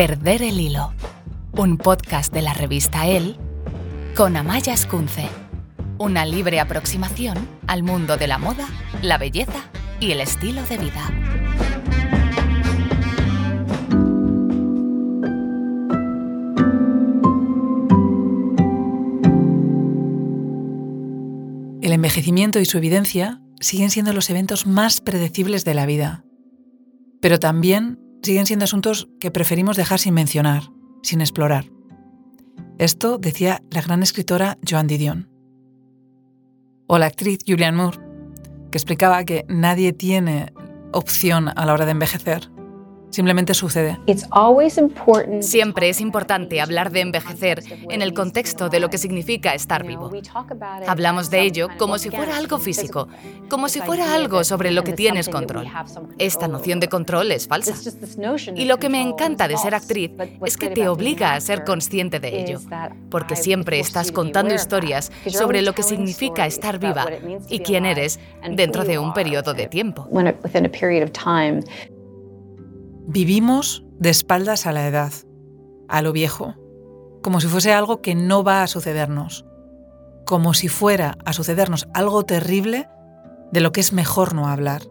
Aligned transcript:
Perder 0.00 0.40
el 0.42 0.58
hilo, 0.58 0.94
un 1.52 1.76
podcast 1.76 2.32
de 2.32 2.40
la 2.40 2.54
revista 2.54 3.06
El 3.06 3.36
con 4.16 4.34
Amaya 4.34 4.72
Escunce, 4.72 5.28
una 5.98 6.24
libre 6.24 6.58
aproximación 6.58 7.36
al 7.66 7.82
mundo 7.82 8.16
de 8.16 8.26
la 8.26 8.38
moda, 8.38 8.66
la 9.02 9.18
belleza 9.18 9.70
y 10.00 10.12
el 10.12 10.22
estilo 10.22 10.62
de 10.62 10.78
vida. 10.78 11.06
El 21.82 21.92
envejecimiento 21.92 22.58
y 22.58 22.64
su 22.64 22.78
evidencia 22.78 23.42
siguen 23.60 23.90
siendo 23.90 24.14
los 24.14 24.30
eventos 24.30 24.66
más 24.66 25.02
predecibles 25.02 25.66
de 25.66 25.74
la 25.74 25.84
vida, 25.84 26.24
pero 27.20 27.38
también 27.38 27.98
siguen 28.22 28.46
siendo 28.46 28.64
asuntos 28.64 29.08
que 29.20 29.30
preferimos 29.30 29.76
dejar 29.76 29.98
sin 29.98 30.14
mencionar, 30.14 30.70
sin 31.02 31.20
explorar. 31.20 31.66
Esto 32.78 33.18
decía 33.18 33.62
la 33.70 33.82
gran 33.82 34.02
escritora 34.02 34.58
Joan 34.68 34.86
Didion. 34.86 35.28
O 36.86 36.98
la 36.98 37.06
actriz 37.06 37.40
Julianne 37.46 37.76
Moore, 37.76 37.98
que 38.70 38.78
explicaba 38.78 39.24
que 39.24 39.44
nadie 39.48 39.92
tiene 39.92 40.52
opción 40.92 41.50
a 41.54 41.66
la 41.66 41.72
hora 41.72 41.84
de 41.84 41.92
envejecer 41.92 42.50
Simplemente 43.10 43.54
sucede. 43.54 43.98
Siempre 45.40 45.88
es 45.88 46.00
importante 46.00 46.60
hablar 46.60 46.90
de 46.90 47.00
envejecer 47.00 47.62
en 47.90 48.02
el 48.02 48.14
contexto 48.14 48.68
de 48.68 48.80
lo 48.80 48.88
que 48.88 48.98
significa 48.98 49.54
estar 49.54 49.84
vivo. 49.84 50.10
Hablamos 50.86 51.30
de 51.30 51.42
ello 51.42 51.68
como 51.76 51.98
si 51.98 52.10
fuera 52.10 52.36
algo 52.36 52.58
físico, 52.58 53.08
como 53.48 53.68
si 53.68 53.80
fuera 53.80 54.14
algo 54.14 54.44
sobre 54.44 54.70
lo 54.70 54.84
que 54.84 54.92
tienes 54.92 55.28
control. 55.28 55.66
Esta 56.18 56.48
noción 56.48 56.80
de 56.80 56.88
control 56.88 57.32
es 57.32 57.48
falsa. 57.48 57.74
Y 58.54 58.64
lo 58.64 58.78
que 58.78 58.88
me 58.88 59.02
encanta 59.02 59.48
de 59.48 59.56
ser 59.56 59.74
actriz 59.74 60.12
es 60.44 60.56
que 60.56 60.70
te 60.70 60.88
obliga 60.88 61.34
a 61.34 61.40
ser 61.40 61.64
consciente 61.64 62.20
de 62.20 62.42
ello, 62.42 62.60
porque 63.10 63.36
siempre 63.36 63.80
estás 63.80 64.12
contando 64.12 64.54
historias 64.54 65.10
sobre 65.26 65.62
lo 65.62 65.74
que 65.74 65.82
significa 65.82 66.46
estar 66.46 66.78
viva 66.78 67.06
y 67.48 67.60
quién 67.60 67.86
eres 67.86 68.20
dentro 68.52 68.84
de 68.84 68.98
un 68.98 69.12
periodo 69.12 69.52
de 69.52 69.66
tiempo. 69.66 70.08
Vivimos 73.12 73.82
de 73.98 74.08
espaldas 74.08 74.68
a 74.68 74.72
la 74.72 74.86
edad, 74.86 75.12
a 75.88 76.00
lo 76.00 76.12
viejo, 76.12 76.54
como 77.24 77.40
si 77.40 77.48
fuese 77.48 77.72
algo 77.72 78.02
que 78.02 78.14
no 78.14 78.44
va 78.44 78.62
a 78.62 78.68
sucedernos, 78.68 79.44
como 80.24 80.54
si 80.54 80.68
fuera 80.68 81.18
a 81.24 81.32
sucedernos 81.32 81.88
algo 81.92 82.22
terrible 82.22 82.88
de 83.50 83.60
lo 83.60 83.72
que 83.72 83.80
es 83.80 83.92
mejor 83.92 84.32
no 84.32 84.46
hablar, 84.46 84.82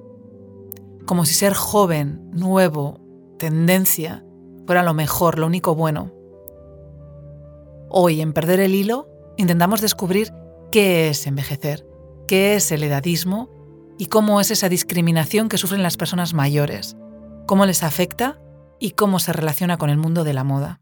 como 1.06 1.24
si 1.24 1.34
ser 1.34 1.54
joven, 1.54 2.30
nuevo, 2.34 3.00
tendencia, 3.40 4.26
fuera 4.66 4.84
lo 4.84 4.94
mejor, 4.94 5.40
lo 5.40 5.48
único 5.48 5.74
bueno. 5.74 6.12
Hoy, 7.88 8.20
en 8.20 8.34
Perder 8.34 8.60
el 8.60 8.76
Hilo, 8.76 9.08
intentamos 9.38 9.80
descubrir 9.80 10.34
qué 10.74 11.08
es 11.08 11.26
envejecer, 11.26 11.88
qué 12.28 12.56
es 12.56 12.70
el 12.74 12.84
edadismo 12.84 13.50
y 13.98 14.08
cómo 14.08 14.42
es 14.42 14.52
esa 14.52 14.68
discriminación 14.68 15.48
que 15.48 15.58
sufren 15.58 15.84
las 15.84 15.96
personas 15.96 16.34
mayores 16.34 16.98
cómo 17.50 17.66
les 17.66 17.82
afecta 17.82 18.38
y 18.78 18.92
cómo 18.92 19.18
se 19.18 19.34
relaciona 19.34 19.80
con 19.80 19.90
el 19.90 19.98
mundo 19.98 20.24
de 20.24 20.34
la 20.34 20.44
moda. 20.44 20.82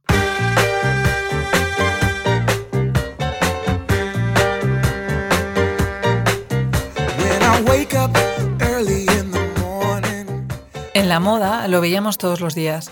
En 10.94 11.08
la 11.08 11.22
moda 11.22 11.70
lo 11.70 11.80
veíamos 11.80 12.18
todos 12.18 12.42
los 12.42 12.54
días. 12.54 12.92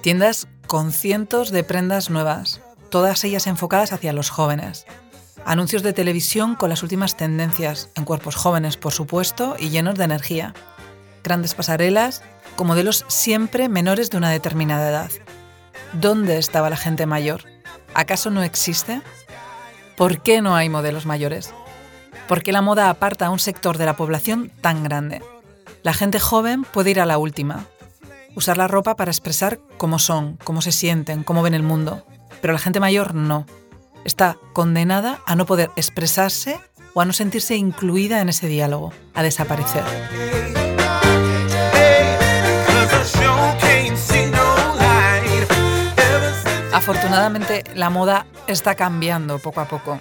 Tiendas 0.00 0.46
con 0.68 0.92
cientos 0.92 1.50
de 1.50 1.64
prendas 1.64 2.08
nuevas, 2.08 2.60
todas 2.88 3.24
ellas 3.24 3.48
enfocadas 3.48 3.92
hacia 3.92 4.12
los 4.12 4.30
jóvenes. 4.30 4.86
Anuncios 5.44 5.82
de 5.82 5.92
televisión 5.92 6.54
con 6.54 6.70
las 6.70 6.84
últimas 6.84 7.16
tendencias, 7.16 7.90
en 7.96 8.04
cuerpos 8.04 8.36
jóvenes 8.36 8.76
por 8.76 8.92
supuesto 8.92 9.56
y 9.58 9.70
llenos 9.70 9.96
de 9.96 10.04
energía. 10.04 10.54
Grandes 11.24 11.56
pasarelas 11.56 12.22
con 12.56 12.66
modelos 12.66 13.04
siempre 13.08 13.68
menores 13.68 14.10
de 14.10 14.18
una 14.18 14.30
determinada 14.30 14.88
edad. 14.88 15.10
¿Dónde 15.92 16.38
estaba 16.38 16.70
la 16.70 16.76
gente 16.76 17.06
mayor? 17.06 17.44
¿Acaso 17.94 18.30
no 18.30 18.42
existe? 18.42 19.02
¿Por 19.96 20.22
qué 20.22 20.40
no 20.40 20.56
hay 20.56 20.68
modelos 20.68 21.06
mayores? 21.06 21.52
¿Por 22.28 22.42
qué 22.42 22.52
la 22.52 22.62
moda 22.62 22.88
aparta 22.88 23.26
a 23.26 23.30
un 23.30 23.38
sector 23.38 23.78
de 23.78 23.86
la 23.86 23.96
población 23.96 24.50
tan 24.60 24.84
grande? 24.84 25.22
La 25.82 25.92
gente 25.92 26.20
joven 26.20 26.64
puede 26.64 26.90
ir 26.90 27.00
a 27.00 27.06
la 27.06 27.18
última, 27.18 27.66
usar 28.34 28.56
la 28.56 28.68
ropa 28.68 28.96
para 28.96 29.10
expresar 29.10 29.60
cómo 29.76 29.98
son, 29.98 30.38
cómo 30.44 30.62
se 30.62 30.72
sienten, 30.72 31.24
cómo 31.24 31.42
ven 31.42 31.54
el 31.54 31.62
mundo. 31.62 32.06
Pero 32.40 32.52
la 32.52 32.58
gente 32.58 32.80
mayor 32.80 33.14
no. 33.14 33.46
Está 34.04 34.36
condenada 34.52 35.20
a 35.26 35.36
no 35.36 35.46
poder 35.46 35.70
expresarse 35.76 36.58
o 36.94 37.00
a 37.00 37.04
no 37.04 37.12
sentirse 37.12 37.56
incluida 37.56 38.20
en 38.20 38.28
ese 38.28 38.48
diálogo, 38.48 38.92
a 39.14 39.22
desaparecer. 39.22 39.84
Afortunadamente, 46.72 47.64
la 47.74 47.90
moda 47.90 48.26
está 48.46 48.74
cambiando 48.74 49.38
poco 49.38 49.60
a 49.60 49.66
poco. 49.66 50.00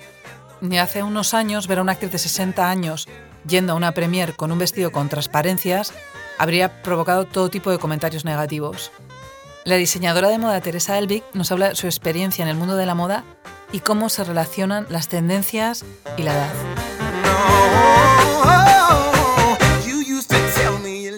Ni 0.61 0.79
hace 0.79 1.03
unos 1.03 1.33
años 1.33 1.67
ver 1.67 1.79
a 1.79 1.81
una 1.81 1.91
actriz 1.93 2.11
de 2.11 2.17
60 2.17 2.69
años 2.69 3.07
yendo 3.47 3.73
a 3.73 3.75
una 3.75 3.91
premier 3.93 4.35
con 4.35 4.51
un 4.51 4.59
vestido 4.59 4.91
con 4.91 5.09
transparencias 5.09 5.93
habría 6.37 6.81
provocado 6.81 7.25
todo 7.25 7.49
tipo 7.49 7.71
de 7.71 7.77
comentarios 7.77 8.25
negativos. 8.25 8.91
La 9.63 9.75
diseñadora 9.75 10.29
de 10.29 10.39
moda 10.39 10.61
Teresa 10.61 10.97
Elvig 10.97 11.23
nos 11.33 11.51
habla 11.51 11.69
de 11.69 11.75
su 11.75 11.87
experiencia 11.87 12.43
en 12.43 12.49
el 12.49 12.55
mundo 12.55 12.75
de 12.75 12.85
la 12.85 12.95
moda 12.95 13.23
y 13.71 13.79
cómo 13.81 14.09
se 14.09 14.23
relacionan 14.23 14.87
las 14.89 15.07
tendencias 15.07 15.85
y 16.17 16.23
la 16.23 16.33
edad. 16.33 16.51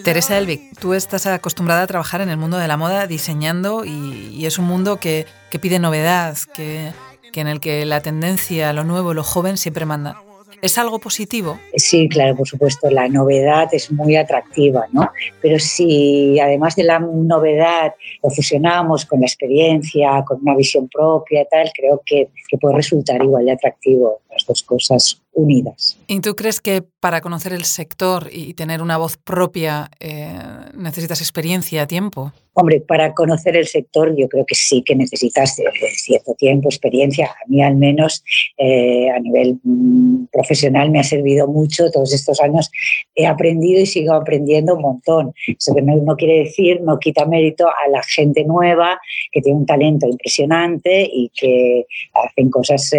Teresa 0.04 0.36
Elvig, 0.36 0.70
tú 0.78 0.92
estás 0.92 1.26
acostumbrada 1.26 1.82
a 1.82 1.86
trabajar 1.86 2.20
en 2.20 2.28
el 2.28 2.36
mundo 2.36 2.58
de 2.58 2.68
la 2.68 2.76
moda 2.76 3.06
diseñando 3.06 3.86
y, 3.86 4.44
es 4.44 4.58
un 4.58 4.66
mundo 4.66 4.98
que, 5.00 5.24
pide 5.62 5.78
novedad, 5.78 6.36
que, 6.52 6.92
en 7.34 7.48
el 7.48 7.58
que 7.58 7.86
la 7.86 8.02
tendencia, 8.02 8.74
lo 8.74 8.84
nuevo, 8.84 9.14
lo 9.14 9.22
joven 9.22 9.56
siempre 9.56 9.86
manda. 9.86 10.20
¿Es 10.60 10.76
algo 10.76 10.98
positivo? 10.98 11.58
Sí, 11.76 12.06
claro, 12.10 12.36
por 12.36 12.46
supuesto, 12.46 12.90
la 12.90 13.08
novedad 13.08 13.68
es 13.72 13.90
muy 13.90 14.16
atractiva, 14.16 14.86
¿no? 14.92 15.10
Pero 15.40 15.58
si 15.58 16.38
además 16.38 16.76
de 16.76 16.84
la 16.84 16.98
novedad 16.98 17.94
lo 18.22 18.28
fusionamos 18.28 19.06
con 19.06 19.20
la 19.20 19.26
experiencia, 19.26 20.22
con 20.26 20.40
una 20.42 20.54
visión 20.54 20.86
propia 20.88 21.42
y 21.42 21.46
tal, 21.50 21.70
creo 21.74 22.02
que, 22.04 22.28
que 22.48 22.58
puede 22.58 22.76
resultar 22.76 23.22
igual 23.22 23.46
de 23.46 23.52
atractivo 23.52 24.20
las 24.30 24.44
dos 24.46 24.62
cosas 24.62 25.23
unidas. 25.34 25.98
¿Y 26.06 26.20
tú 26.20 26.34
crees 26.34 26.60
que 26.60 26.82
para 27.04 27.20
conocer 27.20 27.52
el 27.52 27.64
sector 27.64 28.30
y 28.32 28.54
tener 28.54 28.80
una 28.80 28.96
voz 28.96 29.18
propia 29.18 29.90
eh, 30.00 30.32
necesitas 30.74 31.20
experiencia, 31.20 31.86
tiempo? 31.86 32.32
Hombre, 32.56 32.80
para 32.80 33.12
conocer 33.14 33.56
el 33.56 33.66
sector 33.66 34.14
yo 34.16 34.28
creo 34.28 34.46
que 34.46 34.54
sí 34.54 34.82
que 34.82 34.94
necesitas 34.94 35.58
eh, 35.58 35.64
cierto 35.92 36.34
tiempo, 36.34 36.68
experiencia. 36.68 37.26
A 37.26 37.48
mí 37.48 37.62
al 37.62 37.74
menos 37.74 38.22
eh, 38.56 39.10
a 39.10 39.18
nivel 39.18 39.58
mm, 39.64 40.26
profesional 40.32 40.90
me 40.90 41.00
ha 41.00 41.04
servido 41.04 41.48
mucho 41.48 41.90
todos 41.90 42.14
estos 42.14 42.40
años. 42.40 42.70
He 43.14 43.26
aprendido 43.26 43.80
y 43.80 43.86
sigo 43.86 44.14
aprendiendo 44.14 44.76
un 44.76 44.82
montón. 44.82 45.34
Eso 45.46 45.74
que 45.74 45.82
no, 45.82 46.16
quiere 46.16 46.44
decir, 46.44 46.80
no 46.80 46.98
quita 46.98 47.26
mérito 47.26 47.66
a 47.66 47.88
la 47.90 48.02
gente 48.02 48.44
nueva 48.44 49.00
que 49.32 49.42
tiene 49.42 49.58
un 49.58 49.66
talento 49.66 50.06
impresionante 50.08 51.10
y 51.12 51.30
que 51.34 51.86
hacen 52.14 52.50
cosas 52.50 52.92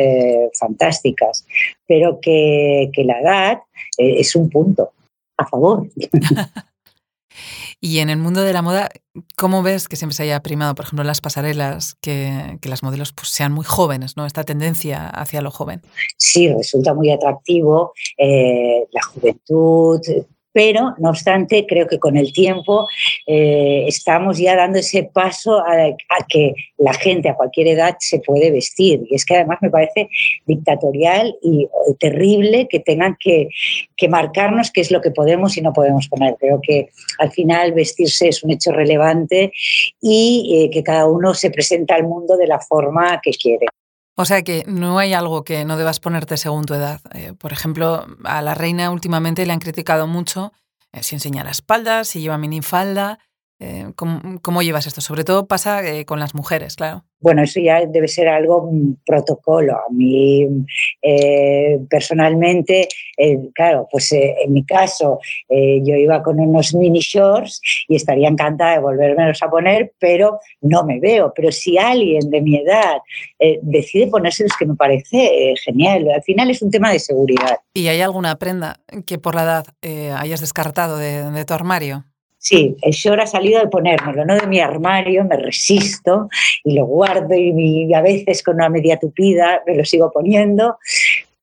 fantásticas. 0.60 1.48
Pero 1.88 2.20
que, 2.22 2.92
la 2.98 3.20
edad 3.20 3.58
eh, 3.98 4.20
es 4.20 4.36
un 4.36 4.50
punto 4.50 4.92
a 5.38 5.46
favor. 5.46 5.88
Y 7.82 8.00
en 8.00 8.10
el 8.10 8.18
mundo 8.18 8.42
de 8.42 8.54
la 8.54 8.62
moda, 8.62 8.90
¿cómo 9.38 9.62
ves 9.62 9.88
que 9.88 9.96
siempre 9.96 10.16
se 10.16 10.24
haya 10.24 10.40
primado, 10.42 10.74
por 10.76 10.86
ejemplo, 10.86 11.04
las 11.04 11.22
pasarelas, 11.22 11.96
que, 12.02 12.58
las 12.64 12.84
modelos 12.84 13.12
pues, 13.14 13.30
sean 13.30 13.52
muy 13.52 13.66
jóvenes, 13.66 14.18
¿no? 14.18 14.26
Esta 14.26 14.44
tendencia 14.44 15.08
hacia 15.08 15.42
lo 15.42 15.52
joven. 15.52 15.82
Sí, 16.18 16.52
resulta 16.52 16.94
muy 16.94 17.12
atractivo 17.12 17.94
eh, 18.18 18.88
la 18.92 19.02
juventud, 19.04 20.00
pero 20.56 20.96
no 21.00 21.10
obstante 21.10 21.66
creo 21.68 21.86
que 21.86 22.00
con 22.00 22.16
el 22.16 22.32
tiempo 22.32 22.88
eh, 23.28 23.84
estamos 23.90 24.38
ya 24.38 24.56
dando 24.56 24.80
ese 24.80 25.04
paso 25.04 25.60
a, 25.60 25.94
que 26.30 26.54
la 26.78 26.94
gente 26.94 27.28
a 27.28 27.36
cualquier 27.36 27.68
edad 27.68 27.98
se 28.00 28.20
puede 28.20 28.52
vestir. 28.52 29.02
Y 29.10 29.16
es 29.16 29.26
que 29.26 29.36
además 29.36 29.58
me 29.62 29.70
parece 29.70 30.08
dictatorial 30.46 31.36
y 31.44 31.64
eh, 31.64 31.68
terrible 32.00 32.70
que 32.70 32.80
tengan 32.80 33.18
que, 33.20 33.50
marcarnos 34.08 34.72
qué 34.72 34.80
es 34.80 34.92
lo 34.92 35.02
que 35.02 35.12
podemos 35.12 35.58
y 35.58 35.62
no 35.62 35.74
podemos 35.74 36.08
poner. 36.08 36.38
Creo 36.40 36.62
que 36.62 36.88
al 37.20 37.34
final 37.34 37.74
vestirse 37.74 38.30
es 38.30 38.42
un 38.42 38.52
hecho 38.52 38.72
relevante 38.72 39.52
y 40.02 40.64
eh, 40.64 40.70
que 40.70 40.84
cada 40.84 41.06
uno 41.06 41.34
se 41.34 41.52
presenta 41.52 41.96
al 41.96 42.04
mundo 42.04 42.38
de 42.38 42.48
la 42.48 42.62
forma 42.62 43.20
que 43.22 43.32
quiere. 43.32 43.66
O 44.16 44.24
sea 44.24 44.44
que 44.44 44.64
no 44.66 44.98
hay 44.98 45.14
algo 45.14 45.44
que 45.44 45.66
no 45.66 45.78
debas 45.78 46.00
ponerte 46.00 46.38
según 46.38 46.66
tu 46.66 46.74
edad. 46.74 47.02
Eh, 47.14 47.34
por 47.38 47.52
ejemplo, 47.52 48.08
a 48.24 48.42
la 48.42 48.56
reina 48.56 48.90
últimamente 48.90 49.46
le 49.46 49.52
han 49.52 49.60
criticado 49.60 50.08
mucho 50.08 50.54
eh, 50.94 51.04
si 51.04 51.16
enseña 51.16 51.44
la 51.44 51.52
espalda, 51.52 52.06
si 52.06 52.22
lleva 52.22 52.38
minifalda. 52.38 53.20
Eh, 53.58 53.86
¿cómo, 53.96 54.62
llevas 54.62 54.86
esto? 54.86 55.00
Sobre 55.00 55.24
todo 55.24 55.48
pasa 55.48 55.88
eh, 55.88 56.06
con 56.06 56.20
las 56.20 56.36
mujeres, 56.36 56.76
claro. 56.76 57.06
Bueno, 57.22 57.42
eso 57.42 57.62
ya 57.62 57.86
debe 57.86 58.10
ser 58.10 58.28
algo 58.28 58.70
protocolo. 59.06 59.74
A 59.76 59.86
mí, 59.90 60.46
eh, 61.02 61.80
personalmente, 61.90 62.88
claro, 63.56 63.88
pues 63.90 64.12
en 64.12 64.54
mi 64.54 64.64
caso, 64.64 65.20
yo 65.50 65.96
iba 65.96 66.22
con 66.22 66.40
unos 66.40 66.76
mini 66.76 67.00
shorts 67.00 67.62
y 67.88 67.96
estaría 67.96 68.28
encantada 68.28 68.74
de 68.74 68.80
volvérmelos 68.80 69.42
a 69.42 69.50
poner, 69.50 69.94
pero 69.98 70.40
no 70.62 70.84
me 70.84 71.00
veo. 71.00 71.34
Pero 71.34 71.52
si 71.52 71.80
alguien 71.80 72.30
de 72.30 72.42
mi 72.42 72.58
edad 72.58 72.98
decide 73.62 74.08
ponérselos, 74.08 74.56
que 74.60 74.68
me 74.68 74.76
parece 74.76 75.56
genial. 75.64 76.12
Al 76.12 76.22
final 76.22 76.52
es 76.52 76.62
un 76.62 76.70
tema 76.70 76.92
de 76.92 77.00
seguridad. 77.00 77.58
¿Y 77.74 77.88
hay 77.88 78.02
alguna 78.02 78.36
prenda 78.36 78.82
que 79.08 79.18
por 79.18 79.34
la 79.34 79.44
edad 79.44 79.66
hayas 80.20 80.42
descartado 80.42 80.98
de 81.00 81.46
tu 81.46 81.54
armario? 81.56 82.04
Sí, 82.48 82.78
el 82.84 82.92
short 82.92 83.22
ha 83.22 83.26
salido 83.26 83.60
de 83.60 83.70
ponérmelo, 83.70 84.24
no 84.24 84.36
de 84.36 84.46
mi 84.46 84.60
armario, 84.60 85.26
me 85.26 85.36
resisto 85.36 86.30
y 86.64 86.76
lo 86.76 86.86
guardo 86.86 87.34
y, 87.34 87.92
a 87.92 88.02
veces 88.04 88.44
con 88.44 88.58
una 88.58 88.70
media 88.70 89.00
tupida 89.00 89.64
me 89.66 89.76
lo 89.76 89.84
sigo 89.84 90.12
poniendo, 90.12 90.78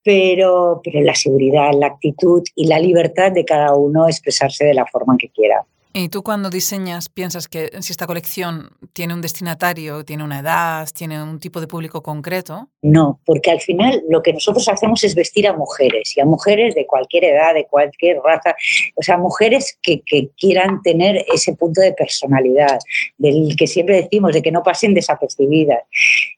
pero, 0.05 0.81
pero 0.85 1.01
la 1.01 1.17
seguridad, 1.17 1.73
la 1.75 1.89
actitud 1.89 2.45
y 2.55 2.69
la 2.69 2.79
libertad 2.79 3.33
de 3.33 3.45
cada 3.45 3.75
uno 3.75 4.07
expresarse 4.07 4.65
de 4.65 4.75
la 4.75 4.87
forma 4.87 5.17
que 5.19 5.29
quiera. 5.31 5.65
¿Y 5.95 6.09
tú 6.09 6.23
cuando 6.23 6.49
diseñas 6.49 7.11
piensas 7.11 7.49
que 7.49 7.71
si 7.81 7.93
esta 7.93 8.07
colección 8.07 8.71
tiene 8.95 9.13
un 9.13 9.21
destinatario, 9.21 10.05
tiene 10.05 10.25
una 10.25 10.39
edad, 10.39 10.89
tiene 10.95 11.23
un 11.23 11.39
tipo 11.39 11.61
de 11.61 11.67
público 11.67 12.03
concreto? 12.03 12.69
No, 12.81 13.21
porque 13.27 13.51
al 13.51 13.61
final 13.61 14.03
lo 14.09 14.23
que 14.23 14.33
nosotros 14.33 14.69
hacemos 14.69 15.05
es 15.05 15.15
vestir 15.15 15.47
a 15.47 15.53
mujeres 15.53 16.17
y 16.17 16.21
a 16.21 16.25
mujeres 16.25 16.75
de 16.75 16.87
cualquier 16.87 17.25
edad, 17.25 17.53
de 17.53 17.67
cualquier 17.67 18.19
raza, 18.25 18.55
o 18.97 19.03
sea, 19.03 19.19
mujeres 19.19 19.79
que, 19.83 20.03
quieran 20.39 20.83
tener 20.83 21.25
ese 21.33 21.55
punto 21.55 21.81
de 21.81 21.93
personalidad, 21.93 22.79
del 23.19 23.55
que 23.57 23.67
siempre 23.67 23.97
decimos, 23.97 24.33
de 24.33 24.43
que 24.43 24.51
no 24.51 24.63
pasen 24.63 24.95
desapercibidas. 24.95 25.83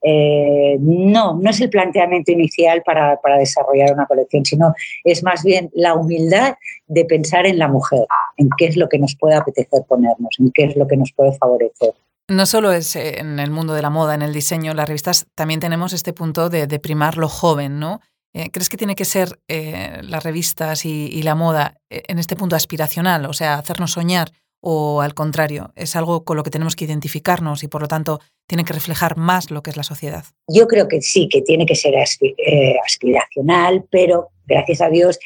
Eh, 0.03 0.77
no, 0.81 1.39
no 1.41 1.51
es 1.51 1.61
el 1.61 1.71
planteamiento 1.71 2.33
inicial 2.33 2.83
para, 2.83 3.21
para 3.21 3.39
desarrollar 3.39 3.93
una 3.93 4.07
colección, 4.07 4.45
sino 4.45 4.75
es 5.05 5.23
más 5.23 5.43
bien 5.43 5.71
la 5.75 5.95
humildad 5.95 6.55
de 6.87 7.05
pensar 7.05 7.47
en 7.47 7.59
la 7.59 7.69
mujer, 7.69 8.07
en 8.37 8.49
qué 8.59 8.67
es 8.67 8.77
lo 8.77 8.89
que 8.89 8.99
nos 8.99 9.17
puede 9.17 9.35
apetecer 9.45 9.85
ponernos, 9.89 10.31
en 10.39 10.51
qué 10.53 10.65
es 10.65 10.77
lo 10.77 10.87
que 10.87 10.97
nos 10.97 11.13
puede 11.13 11.33
favorecer. 11.33 11.95
No 12.29 12.47
solo 12.47 12.73
es 12.73 12.97
eh, 12.97 13.19
en 13.19 13.39
el 13.39 13.51
mundo 13.51 13.75
de 13.75 13.83
la 13.83 13.91
moda, 13.91 14.15
en 14.15 14.23
el 14.23 14.33
diseño, 14.33 14.75
las 14.75 14.89
revistas, 14.89 15.27
también 15.35 15.61
tenemos 15.61 15.93
este 15.93 16.13
punto 16.13 16.49
de, 16.49 16.67
primar 16.79 17.19
lo 17.19 17.29
joven, 17.29 17.79
¿no? 17.79 18.01
Eh, 18.33 18.51
¿Crees 18.51 18.69
que 18.69 18.77
tiene 18.77 18.97
que 18.97 19.05
ser 19.05 19.39
eh, 19.47 20.01
las 20.03 20.25
revistas 20.25 20.87
y, 20.87 21.23
la 21.23 21.35
moda 21.35 21.77
en 21.91 22.19
este 22.19 22.35
punto 22.35 22.57
aspiracional, 22.57 23.27
o 23.27 23.33
sea, 23.33 23.55
hacernos 23.55 23.93
soñar, 23.93 24.33
o 24.67 25.03
al 25.03 25.13
contrario, 25.13 25.73
es 25.77 25.95
algo 25.95 26.25
con 26.25 26.39
lo 26.39 26.43
que 26.43 26.51
tenemos 26.51 26.75
que 26.75 26.87
identificarnos 26.87 27.63
y 27.63 27.69
por 27.69 27.83
lo 27.83 27.89
tanto 27.89 28.21
tiene 28.49 28.65
que 28.65 28.73
reflejar 28.73 29.19
más 29.19 29.51
lo 29.51 29.63
que 29.63 29.69
es 29.69 29.77
la 29.77 29.83
sociedad? 29.83 30.25
Yo 30.49 30.67
creo 30.67 30.89
que 30.89 31.03
sí, 31.03 31.29
que 31.29 31.43
tiene 31.43 31.67
que 31.67 31.75
ser 31.75 31.95
aspiracional, 31.99 33.85
pero 33.91 34.31
gracias 34.47 34.81
a 34.81 34.89
Dios, 34.89 35.19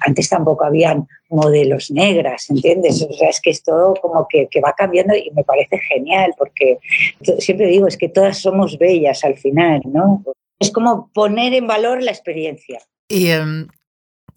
antes 0.00 0.30
tampoco 0.30 0.64
habían 0.64 1.06
modelos 1.28 1.90
negras, 1.90 2.48
¿entiendes? 2.48 3.02
O 3.02 3.12
sea, 3.12 3.28
es 3.28 3.42
que 3.42 3.50
es 3.50 3.62
todo 3.62 3.94
como 4.00 4.26
que, 4.28 4.48
va 4.64 4.72
cambiando 4.72 5.14
y 5.14 5.30
me 5.32 5.44
parece 5.44 5.78
genial, 5.78 6.32
porque 6.38 6.78
siempre 7.38 7.66
digo, 7.66 7.86
es 7.86 7.98
que 7.98 8.08
todas 8.08 8.38
somos 8.38 8.78
bellas 8.78 9.24
al 9.24 9.36
final, 9.36 9.82
¿no? 9.84 10.24
Es 10.58 10.70
como 10.70 11.10
poner 11.12 11.52
en 11.52 11.66
valor 11.66 12.02
la 12.02 12.12
experiencia. 12.12 12.80
¿Y 13.08 13.28
em, 13.28 13.68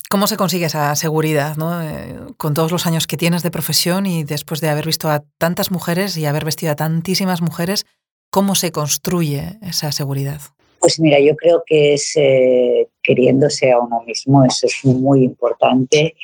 cómo 0.10 0.28
se 0.28 0.38
consigue 0.38 0.66
esa 0.66 0.94
seguridad, 0.96 1.56
¿no? 1.56 1.82
Eh, 1.82 2.20
con 2.38 2.54
todos 2.54 2.72
los 2.72 2.86
años 2.88 3.08
que 3.08 3.16
tienes 3.16 3.44
de 3.44 3.52
profesión 3.52 4.06
y 4.06 4.24
después 4.24 4.60
de 4.60 4.70
haber 4.70 4.86
visto 4.86 5.10
a 5.10 5.24
tantas 5.38 5.72
mujeres 5.72 6.18
y 6.18 6.26
haber 6.26 6.46
vestido 6.46 6.72
a 6.72 6.76
tantísimas 6.76 7.42
mujeres, 7.42 7.86
¿cómo 8.32 8.56
se 8.56 8.72
construye 8.72 9.60
esa 9.62 9.92
seguridad? 9.92 10.42
Pues 10.80 11.00
mira, 11.00 11.20
yo 11.20 11.36
creo 11.36 11.64
que 11.66 11.94
es 11.94 12.14
eh, 12.16 12.88
queriéndose 13.04 13.72
a 13.72 13.80
uno 13.80 14.04
mismo, 14.06 14.46
eso 14.46 14.68
es 14.68 14.86
muy 14.86 15.24
importante. 15.24 16.16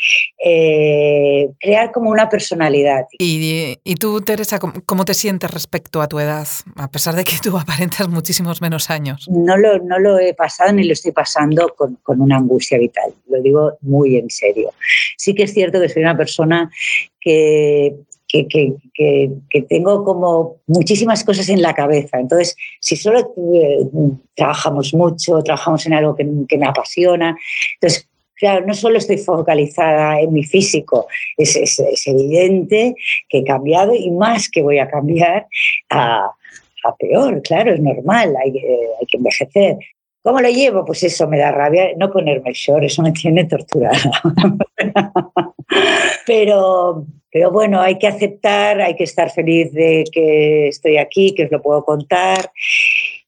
Eh, 0.44 1.50
crear 1.60 1.92
como 1.92 2.10
una 2.10 2.30
personalidad. 2.30 3.06
¿Y, 3.18 3.96
tú, 3.96 4.22
Teresa, 4.22 4.60
cómo 4.60 5.06
te 5.06 5.13
sientes 5.13 5.52
respecto 5.52 6.02
a 6.02 6.07
tu 6.07 6.19
edad, 6.19 6.48
a 6.75 6.90
pesar 6.90 7.16
de 7.16 7.24
que 7.24 7.38
tú 7.42 7.57
aparentas 7.57 8.07
muchísimos 8.07 8.62
menos 8.62 8.90
años? 8.90 9.28
No 9.30 9.57
lo, 9.57 9.80
no 9.80 10.00
lo 10.00 10.19
he 10.19 10.34
pasado 10.34 10.72
ni 10.74 10.84
lo 10.84 10.94
estoy 10.94 11.12
pasando 11.12 11.74
con, 11.75 11.96
con 12.04 12.22
una 12.22 12.38
angustia 12.38 12.78
vital, 12.78 13.13
lo 13.28 13.42
digo 13.42 13.78
muy 13.81 14.18
en 14.18 14.30
serio. 14.30 14.72
Sí 15.18 15.34
que 15.34 15.44
es 15.44 15.54
cierto 15.54 15.81
que 15.81 15.90
soy 15.90 16.04
una 16.04 16.18
persona 16.18 16.72
que 17.19 17.96
que, 18.44 19.64
tengo 19.70 20.04
como 20.04 20.58
muchísimas 20.68 21.24
cosas 21.24 21.50
en 21.50 21.62
la 21.62 21.74
cabeza. 21.74 22.20
Entonces, 22.20 22.56
si 22.80 22.96
solo 22.96 23.34
eh, 23.54 23.80
trabajamos 24.36 24.94
mucho, 24.94 25.42
trabajamos 25.44 25.86
en 25.86 25.94
algo 25.94 26.16
que, 26.16 26.24
me 26.24 26.68
apasiona, 26.68 27.38
entonces 27.76 28.10
Claro, 28.38 28.66
no 28.66 28.74
solo 28.74 28.98
estoy 28.98 29.18
focalizada 29.18 30.20
en 30.20 30.34
mi 30.34 30.44
físico, 30.44 31.08
es, 31.38 31.80
evidente 32.06 32.94
que 33.30 33.38
he 33.38 33.44
cambiado 33.46 33.96
y 33.96 34.12
más 34.12 34.50
que 34.50 34.62
voy 34.62 34.78
a 34.78 34.90
cambiar 34.90 35.48
a, 35.90 36.32
peor, 37.00 37.42
claro, 37.44 37.74
es 37.74 37.80
normal, 37.80 38.36
hay, 38.36 38.58
eh, 38.58 38.90
hay, 39.00 39.06
que 39.08 39.18
envejecer. 39.18 39.78
¿Cómo 40.26 40.42
lo 40.42 40.50
llevo? 40.50 40.84
Pues 40.84 41.04
eso 41.04 41.28
me 41.28 41.38
da 41.38 41.52
rabia, 41.52 41.92
no 41.98 42.12
ponerme 42.12 42.50
el 42.50 42.56
short, 42.56 42.84
eso 42.84 43.04
me 43.04 43.12
tiene 43.12 43.46
torturada. 43.46 43.96
pero, 46.26 47.06
pero 47.36 47.52
bueno, 47.52 47.82
hay 47.82 47.98
que 47.98 48.08
aceptar, 48.08 48.80
hay 48.80 48.96
que 48.96 49.04
estar 49.04 49.30
feliz 49.30 49.74
de 49.74 50.06
que 50.10 50.70
estoy 50.70 50.96
aquí, 50.96 51.36
que 51.36 51.44
os 51.44 51.52
lo 51.52 51.62
puedo 51.62 51.84
contar. 51.84 52.50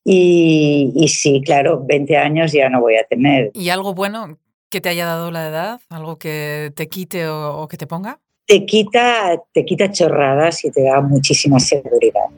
Y, 0.05 1.09
sí, 1.09 1.41
claro, 1.43 1.83
20 1.85 2.15
años 2.15 2.53
ya 2.53 2.69
no 2.69 2.79
voy 2.79 2.95
a 2.95 3.03
tener. 3.03 3.51
¿Y 3.53 3.67
algo 3.67 3.93
bueno 3.93 4.37
que 4.69 4.79
te 4.79 4.87
haya 4.87 5.05
dado 5.05 5.29
la 5.29 5.49
edad? 5.49 5.81
¿Algo 5.89 6.17
que 6.17 6.71
te 6.73 6.87
quite 6.87 7.27
o, 7.27 7.67
que 7.67 7.75
te 7.75 7.85
ponga? 7.85 8.21
Te 8.45 8.65
quita, 8.65 9.43
te 9.51 9.65
quita 9.65 9.91
chorradas 9.91 10.63
y 10.63 10.71
te 10.71 10.83
da 10.83 11.01
muchísima 11.01 11.59
seguridad. 11.59 12.29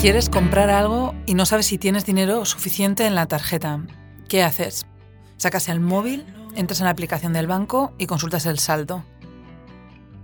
Quieres 0.00 0.30
comprar 0.30 0.70
algo 0.70 1.12
y 1.26 1.34
no 1.34 1.44
sabes 1.44 1.66
si 1.66 1.76
tienes 1.76 2.06
dinero 2.06 2.44
suficiente 2.44 3.04
en 3.04 3.16
la 3.16 3.26
tarjeta. 3.26 3.84
¿Qué 4.28 4.44
haces? 4.44 4.86
Sacas 5.38 5.68
el 5.68 5.80
móvil, 5.80 6.24
entras 6.54 6.78
en 6.78 6.84
la 6.84 6.92
aplicación 6.92 7.32
del 7.32 7.48
banco 7.48 7.92
y 7.98 8.06
consultas 8.06 8.46
el 8.46 8.60
saldo. 8.60 9.04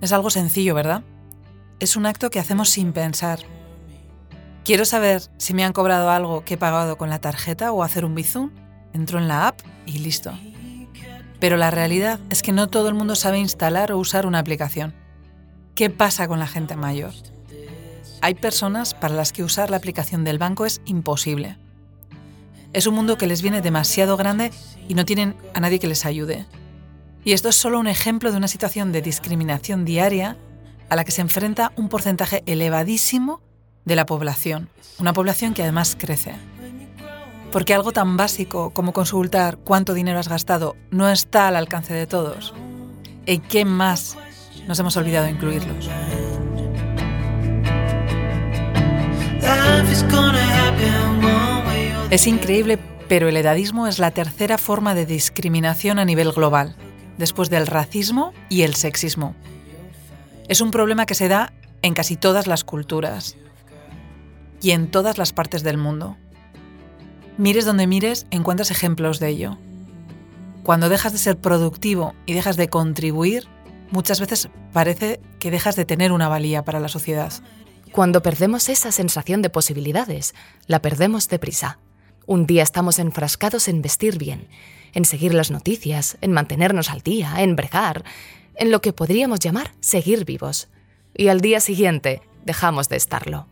Es 0.01 0.13
algo 0.13 0.31
sencillo, 0.31 0.77
¿verdad? 0.77 1.03
Es 1.81 1.97
un 1.97 2.07
acto 2.07 2.31
que 2.31 2.39
hacemos 2.39 2.71
sin 2.71 2.93
pensar. 2.93 3.41
Quiero 4.65 4.85
saber 4.85 5.23
si 5.39 5.55
me 5.55 5.65
han 5.65 5.73
cobrado 5.73 6.09
algo 6.09 6.45
que 6.45 6.55
he 6.55 6.59
pagado 6.59 6.97
con 6.97 7.11
la 7.11 7.21
tarjeta 7.21 7.73
o 7.73 7.83
hacer 7.83 8.05
un 8.05 8.15
bizum. 8.15 8.53
Entro 8.93 9.19
en 9.19 9.27
la 9.27 9.49
app 9.49 9.61
y 9.87 9.99
listo. 9.99 10.33
Pero 11.41 11.57
la 11.57 11.73
realidad 11.73 12.21
es 12.31 12.43
que 12.43 12.53
no 12.53 12.69
todo 12.69 12.89
el 12.89 12.95
mundo 12.95 13.17
sabe 13.17 13.41
instalar 13.41 13.91
o 13.91 13.99
usar 13.99 14.25
una 14.25 14.39
aplicación. 14.39 14.95
¿Qué 15.75 15.91
pasa 15.91 16.29
con 16.29 16.39
la 16.39 16.47
gente 16.47 16.77
mayor? 16.77 17.13
Hay 18.25 18.35
personas 18.35 18.95
para 18.95 19.15
las 19.15 19.35
que 19.35 19.45
usar 19.45 19.69
la 19.69 19.77
aplicación 19.77 20.25
del 20.25 20.39
banco 20.39 20.65
es 20.65 20.81
imposible. 20.87 21.59
Es 22.73 22.87
un 22.87 22.95
mundo 22.95 23.19
que 23.19 23.27
les 23.27 23.43
viene 23.43 23.61
demasiado 23.61 24.17
grande 24.17 24.51
y 24.89 24.95
no 24.95 25.05
tienen 25.05 25.37
a 25.53 25.61
nadie 25.61 25.79
que 25.79 25.89
les 25.89 26.07
ayude. 26.07 26.47
Y 27.23 27.35
esto 27.35 27.51
es 27.51 27.55
solo 27.55 27.79
un 27.79 27.87
ejemplo 27.87 28.31
de 28.31 28.39
una 28.39 28.49
situación 28.49 28.93
de 28.93 29.03
discriminación 29.03 29.85
diaria 29.85 30.39
a 30.89 30.97
la 30.97 31.05
que 31.05 31.13
se 31.13 31.21
enfrenta 31.21 31.73
un 31.77 31.91
porcentaje 31.91 32.43
elevadísimo 32.47 33.43
de 33.85 33.95
la 33.95 34.07
población, 34.07 34.71
una 34.99 35.13
población 35.13 35.53
que 35.53 35.61
además 35.61 35.95
crece. 35.95 36.35
Porque 37.53 37.75
algo 37.75 37.93
tan 37.93 38.17
básico 38.17 38.71
como 38.71 38.95
consultar 38.95 39.59
cuánto 39.59 39.93
dinero 39.93 40.19
has 40.19 40.29
gastado 40.31 40.77
no 40.91 41.11
está 41.11 41.49
al 41.49 41.57
alcance 41.57 41.93
de 41.93 42.07
todos. 42.07 42.55
¿En 43.27 43.43
qué 43.43 43.67
más 43.67 44.17
nos 44.67 44.79
hemos 44.79 44.97
olvidado 44.97 45.29
incluirlos? 45.29 45.91
Es 52.15 52.29
increíble, 52.29 52.79
pero 53.09 53.29
el 53.29 53.37
edadismo 53.37 53.89
es 53.89 53.99
la 53.99 54.13
tercera 54.13 54.57
forma 54.57 54.95
de 54.95 55.05
discriminación 55.05 55.99
a 55.99 56.05
nivel 56.05 56.31
global, 56.31 56.77
después 57.19 57.51
del 57.51 57.67
racismo 57.67 58.33
y 58.49 58.63
el 58.63 58.77
sexismo. 58.77 59.35
Es 60.47 60.61
un 60.61 60.71
problema 60.71 61.07
que 61.07 61.17
se 61.17 61.27
da 61.27 61.53
en 61.83 61.93
casi 61.93 62.17
todas 62.17 62.47
las 62.47 62.63
culturas 62.63 63.37
y 64.63 64.71
en 64.71 64.93
todas 64.93 65.19
las 65.19 65.33
partes 65.33 65.65
del 65.65 65.77
mundo. 65.77 66.17
Mires 67.37 67.65
donde 67.65 67.89
mires, 67.89 68.27
encuentras 68.31 68.71
ejemplos 68.71 69.19
de 69.19 69.31
ello. 69.31 69.59
Cuando 70.63 70.89
dejas 70.89 71.13
de 71.13 71.19
ser 71.19 71.37
productivo 71.37 72.15
y 72.27 72.35
dejas 72.35 72.57
de 72.57 72.69
contribuir, 72.69 73.49
muchas 73.91 74.21
veces 74.21 74.49
parece 74.73 75.21
que 75.41 75.51
dejas 75.51 75.75
de 75.75 75.85
tener 75.85 76.13
una 76.13 76.29
valía 76.29 76.63
para 76.63 76.79
la 76.79 76.89
sociedad. 76.89 77.33
Cuando 77.95 78.23
perdemos 78.23 78.69
esa 78.71 78.91
sensación 78.91 79.41
de 79.41 79.51
posibilidades, 79.51 80.35
la 80.67 80.83
perdemos 80.83 81.29
deprisa. 81.29 81.79
Un 82.27 82.45
día 82.45 82.65
estamos 82.65 82.99
enfrascados 82.99 83.69
en 83.69 83.83
vestir 83.83 84.19
bien, 84.19 84.49
en 84.95 85.05
seguir 85.05 85.33
las 85.33 85.53
noticias, 85.53 86.19
en 86.21 86.33
mantenernos 86.33 86.91
al 86.91 87.03
día, 87.03 87.35
en 87.39 87.55
bregar, 87.55 88.03
en 88.57 88.73
lo 88.73 88.81
que 88.81 88.93
podríamos 88.93 89.39
llamar 89.39 89.71
seguir 89.79 90.25
vivos. 90.25 90.67
Y 91.15 91.29
al 91.29 91.41
día 91.41 91.61
siguiente 91.61 92.21
dejamos 92.45 92.89
de 92.89 92.97
estarlo. 92.97 93.47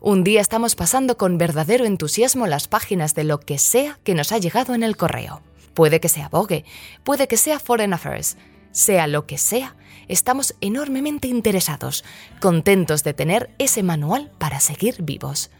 Un 0.00 0.24
día 0.24 0.40
estamos 0.40 0.74
pasando 0.74 1.16
con 1.16 1.38
verdadero 1.38 1.84
entusiasmo 1.84 2.48
las 2.48 2.66
páginas 2.66 3.14
de 3.14 3.22
lo 3.22 3.38
que 3.38 3.58
sea 3.58 4.00
que 4.02 4.16
nos 4.16 4.32
ha 4.32 4.38
llegado 4.38 4.74
en 4.74 4.82
el 4.82 4.96
correo. 4.96 5.42
Puede 5.74 6.00
que 6.00 6.08
sea 6.08 6.28
Vogue, 6.28 6.64
puede 7.04 7.28
que 7.28 7.36
sea 7.36 7.60
Foreign 7.60 7.92
Affairs, 7.92 8.36
sea 8.72 9.06
lo 9.06 9.26
que 9.26 9.38
sea, 9.38 9.76
estamos 10.08 10.54
enormemente 10.60 11.28
interesados, 11.28 12.04
contentos 12.40 13.04
de 13.04 13.14
tener 13.14 13.50
ese 13.58 13.82
manual 13.82 14.30
para 14.38 14.60
seguir 14.60 15.02
vivos. 15.02 15.50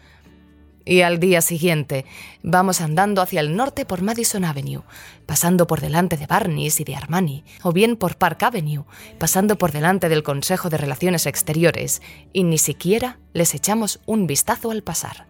Y 0.84 1.02
al 1.02 1.20
día 1.20 1.40
siguiente 1.40 2.04
vamos 2.42 2.80
andando 2.80 3.22
hacia 3.22 3.40
el 3.40 3.54
norte 3.54 3.84
por 3.84 4.02
Madison 4.02 4.44
Avenue, 4.44 4.82
pasando 5.26 5.66
por 5.66 5.80
delante 5.80 6.16
de 6.16 6.26
Barney's 6.26 6.80
y 6.80 6.84
de 6.84 6.96
Armani, 6.96 7.44
o 7.62 7.72
bien 7.72 7.96
por 7.96 8.16
Park 8.16 8.42
Avenue, 8.42 8.84
pasando 9.18 9.56
por 9.56 9.72
delante 9.72 10.08
del 10.08 10.22
Consejo 10.22 10.68
de 10.70 10.78
Relaciones 10.78 11.26
Exteriores, 11.26 12.02
y 12.32 12.44
ni 12.44 12.58
siquiera 12.58 13.18
les 13.34 13.54
echamos 13.54 14.00
un 14.06 14.26
vistazo 14.26 14.70
al 14.70 14.82
pasar. 14.82 15.29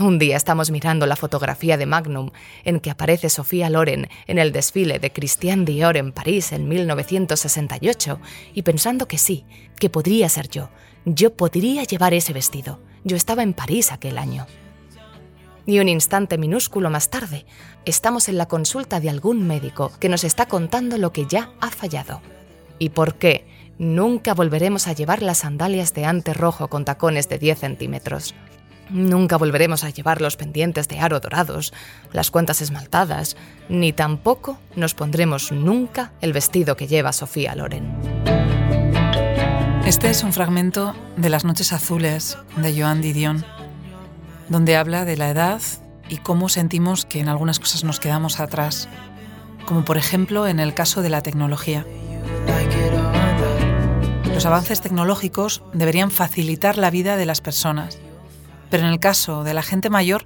Un 0.00 0.20
día 0.20 0.36
estamos 0.36 0.70
mirando 0.70 1.06
la 1.06 1.16
fotografía 1.16 1.76
de 1.76 1.84
Magnum 1.84 2.30
en 2.64 2.78
que 2.78 2.90
aparece 2.90 3.28
Sofía 3.28 3.68
Loren 3.68 4.08
en 4.28 4.38
el 4.38 4.52
desfile 4.52 5.00
de 5.00 5.12
Christian 5.12 5.64
Dior 5.64 5.96
en 5.96 6.12
París 6.12 6.52
en 6.52 6.68
1968 6.68 8.20
y 8.54 8.62
pensando 8.62 9.08
que 9.08 9.18
sí, 9.18 9.44
que 9.80 9.90
podría 9.90 10.28
ser 10.28 10.48
yo, 10.48 10.70
yo 11.04 11.34
podría 11.34 11.82
llevar 11.82 12.14
ese 12.14 12.32
vestido. 12.32 12.78
Yo 13.02 13.16
estaba 13.16 13.42
en 13.42 13.54
París 13.54 13.90
aquel 13.90 14.18
año. 14.18 14.46
Y 15.66 15.80
un 15.80 15.88
instante 15.88 16.38
minúsculo 16.38 16.90
más 16.90 17.10
tarde, 17.10 17.44
estamos 17.84 18.28
en 18.28 18.38
la 18.38 18.46
consulta 18.46 19.00
de 19.00 19.10
algún 19.10 19.48
médico 19.48 19.90
que 19.98 20.08
nos 20.08 20.22
está 20.22 20.46
contando 20.46 20.96
lo 20.96 21.12
que 21.12 21.26
ya 21.26 21.50
ha 21.60 21.70
fallado. 21.70 22.22
¿Y 22.78 22.90
por 22.90 23.16
qué? 23.16 23.46
Nunca 23.78 24.34
volveremos 24.34 24.86
a 24.86 24.92
llevar 24.92 25.22
las 25.22 25.38
sandalias 25.38 25.92
de 25.92 26.04
ante 26.04 26.34
rojo 26.34 26.68
con 26.68 26.84
tacones 26.84 27.28
de 27.28 27.38
10 27.38 27.58
centímetros. 27.58 28.34
Nunca 28.90 29.36
volveremos 29.36 29.84
a 29.84 29.90
llevar 29.90 30.22
los 30.22 30.36
pendientes 30.36 30.88
de 30.88 30.98
aro 30.98 31.20
dorados, 31.20 31.74
las 32.12 32.30
cuentas 32.30 32.62
esmaltadas, 32.62 33.36
ni 33.68 33.92
tampoco 33.92 34.58
nos 34.76 34.94
pondremos 34.94 35.52
nunca 35.52 36.12
el 36.22 36.32
vestido 36.32 36.76
que 36.76 36.86
lleva 36.86 37.12
Sofía 37.12 37.54
Loren. 37.54 37.96
Este 39.84 40.08
es 40.10 40.22
un 40.22 40.32
fragmento 40.32 40.94
de 41.16 41.28
Las 41.28 41.44
Noches 41.44 41.72
Azules 41.72 42.38
de 42.56 42.80
Joan 42.80 43.02
Didion, 43.02 43.44
donde 44.48 44.76
habla 44.76 45.04
de 45.04 45.16
la 45.16 45.30
edad 45.30 45.60
y 46.08 46.18
cómo 46.18 46.48
sentimos 46.48 47.04
que 47.04 47.20
en 47.20 47.28
algunas 47.28 47.60
cosas 47.60 47.84
nos 47.84 48.00
quedamos 48.00 48.40
atrás, 48.40 48.88
como 49.66 49.84
por 49.84 49.98
ejemplo 49.98 50.46
en 50.46 50.60
el 50.60 50.72
caso 50.72 51.02
de 51.02 51.10
la 51.10 51.22
tecnología. 51.22 51.84
Los 54.32 54.46
avances 54.46 54.80
tecnológicos 54.80 55.62
deberían 55.74 56.10
facilitar 56.10 56.78
la 56.78 56.90
vida 56.90 57.16
de 57.16 57.26
las 57.26 57.40
personas 57.40 57.98
pero 58.70 58.84
en 58.84 58.90
el 58.92 59.00
caso 59.00 59.44
de 59.44 59.54
la 59.54 59.62
gente 59.62 59.90
mayor, 59.90 60.24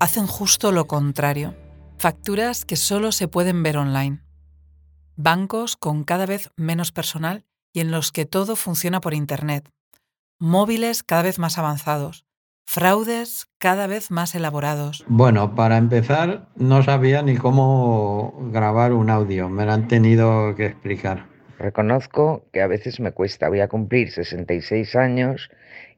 hacen 0.00 0.26
justo 0.26 0.72
lo 0.72 0.86
contrario. 0.86 1.54
Facturas 1.98 2.64
que 2.64 2.76
solo 2.76 3.12
se 3.12 3.28
pueden 3.28 3.62
ver 3.62 3.76
online. 3.76 4.20
Bancos 5.16 5.76
con 5.76 6.04
cada 6.04 6.26
vez 6.26 6.50
menos 6.56 6.90
personal 6.90 7.44
y 7.72 7.80
en 7.80 7.90
los 7.90 8.12
que 8.12 8.26
todo 8.26 8.56
funciona 8.56 9.00
por 9.00 9.14
Internet. 9.14 9.68
Móviles 10.38 11.02
cada 11.02 11.22
vez 11.22 11.38
más 11.38 11.58
avanzados. 11.58 12.24
Fraudes 12.66 13.48
cada 13.58 13.86
vez 13.86 14.10
más 14.10 14.34
elaborados. 14.34 15.04
Bueno, 15.06 15.54
para 15.54 15.76
empezar, 15.76 16.48
no 16.56 16.82
sabía 16.82 17.22
ni 17.22 17.36
cómo 17.36 18.34
grabar 18.52 18.92
un 18.92 19.10
audio. 19.10 19.48
Me 19.48 19.66
lo 19.66 19.72
han 19.72 19.88
tenido 19.88 20.54
que 20.56 20.66
explicar. 20.66 21.26
Reconozco 21.58 22.46
que 22.52 22.62
a 22.62 22.66
veces 22.66 22.98
me 22.98 23.12
cuesta. 23.12 23.48
Voy 23.48 23.60
a 23.60 23.68
cumplir 23.68 24.10
66 24.10 24.96
años 24.96 25.50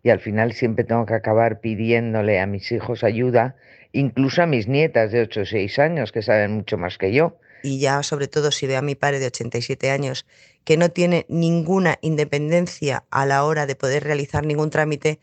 y 0.05 0.11
al 0.11 0.21
final 0.21 0.53
siempre 0.53 0.85
tengo 0.85 1.07
que 1.07 1.15
acabar 1.15 1.61
pidiéndole 1.61 2.39
a 2.39 2.47
mis 2.47 2.71
hijos 2.71 3.03
ayuda, 3.03 3.57
incluso 3.91 4.43
a 4.43 4.47
mis 4.47 4.69
nietas 4.69 5.11
de 5.11 5.23
8 5.23 5.41
o 5.41 5.47
6 5.47 5.79
años 5.79 6.13
que 6.13 6.21
saben 6.23 6.53
mucho 6.53 6.77
más 6.77 6.99
que 6.99 7.13
yo. 7.13 7.39
Y 7.63 7.81
ya 7.81 8.03
sobre 8.03 8.29
todo 8.29 8.53
si 8.53 8.67
veo 8.67 8.79
a 8.79 8.83
mi 8.83 8.95
padre 8.95 9.19
de 9.19 9.27
87 9.27 9.91
años 9.91 10.27
que 10.65 10.77
no 10.77 10.91
tiene 10.91 11.25
ninguna 11.31 11.99
independencia 12.03 13.05
a 13.11 13.25
la 13.25 13.45
hora 13.45 13.65
de 13.65 13.77
poder 13.77 14.05
realizar 14.05 14.45
ningún 14.45 14.69
trámite, 14.69 15.21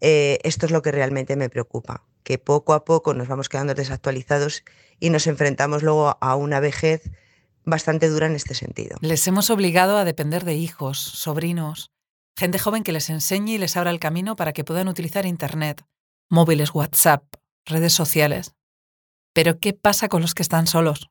eh, 0.00 0.38
esto 0.44 0.64
es 0.64 0.72
lo 0.72 0.80
que 0.80 0.92
realmente 0.92 1.34
me 1.34 1.50
preocupa, 1.50 2.04
que 2.22 2.38
poco 2.38 2.74
a 2.74 2.84
poco 2.84 3.14
nos 3.14 3.26
vamos 3.26 3.48
quedando 3.48 3.74
desactualizados 3.74 4.62
y 5.00 5.10
nos 5.10 5.26
enfrentamos 5.26 5.82
luego 5.82 6.16
a 6.20 6.36
una 6.36 6.60
vejez 6.60 7.10
bastante 7.64 8.08
dura 8.08 8.28
en 8.28 8.36
este 8.36 8.54
sentido. 8.54 8.96
Les 9.00 9.26
hemos 9.26 9.50
obligado 9.50 9.98
a 9.98 10.04
depender 10.04 10.44
de 10.44 10.54
hijos, 10.54 11.00
sobrinos, 11.00 11.90
Gente 12.40 12.58
joven 12.58 12.84
que 12.84 12.92
les 12.92 13.10
enseñe 13.10 13.56
y 13.56 13.58
les 13.58 13.76
abra 13.76 13.90
el 13.90 14.00
camino 14.00 14.34
para 14.34 14.54
que 14.54 14.64
puedan 14.64 14.88
utilizar 14.88 15.26
Internet, 15.26 15.84
móviles, 16.30 16.74
WhatsApp, 16.74 17.22
redes 17.66 17.92
sociales. 17.92 18.54
Pero 19.34 19.60
¿qué 19.60 19.74
pasa 19.74 20.08
con 20.08 20.22
los 20.22 20.34
que 20.34 20.40
están 20.40 20.66
solos? 20.66 21.10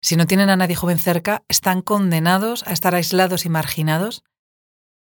Si 0.00 0.16
no 0.16 0.26
tienen 0.26 0.48
a 0.48 0.56
nadie 0.56 0.76
joven 0.76 0.98
cerca, 0.98 1.44
están 1.48 1.82
condenados 1.82 2.66
a 2.66 2.72
estar 2.72 2.94
aislados 2.94 3.44
y 3.44 3.50
marginados, 3.50 4.24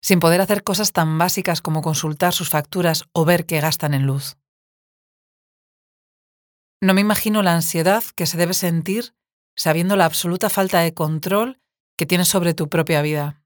sin 0.02 0.18
poder 0.18 0.40
hacer 0.40 0.64
cosas 0.64 0.90
tan 0.90 1.18
básicas 1.18 1.62
como 1.62 1.82
consultar 1.82 2.32
sus 2.32 2.50
facturas 2.50 3.04
o 3.12 3.24
ver 3.24 3.46
qué 3.46 3.60
gastan 3.60 3.94
en 3.94 4.06
luz. 4.06 4.38
No 6.82 6.94
me 6.94 7.00
imagino 7.00 7.44
la 7.44 7.54
ansiedad 7.54 8.02
que 8.16 8.26
se 8.26 8.38
debe 8.38 8.54
sentir 8.54 9.14
sabiendo 9.56 9.94
la 9.94 10.06
absoluta 10.06 10.50
falta 10.50 10.80
de 10.80 10.94
control 10.94 11.60
que 11.96 12.06
tienes 12.06 12.26
sobre 12.26 12.54
tu 12.54 12.68
propia 12.68 13.02
vida 13.02 13.37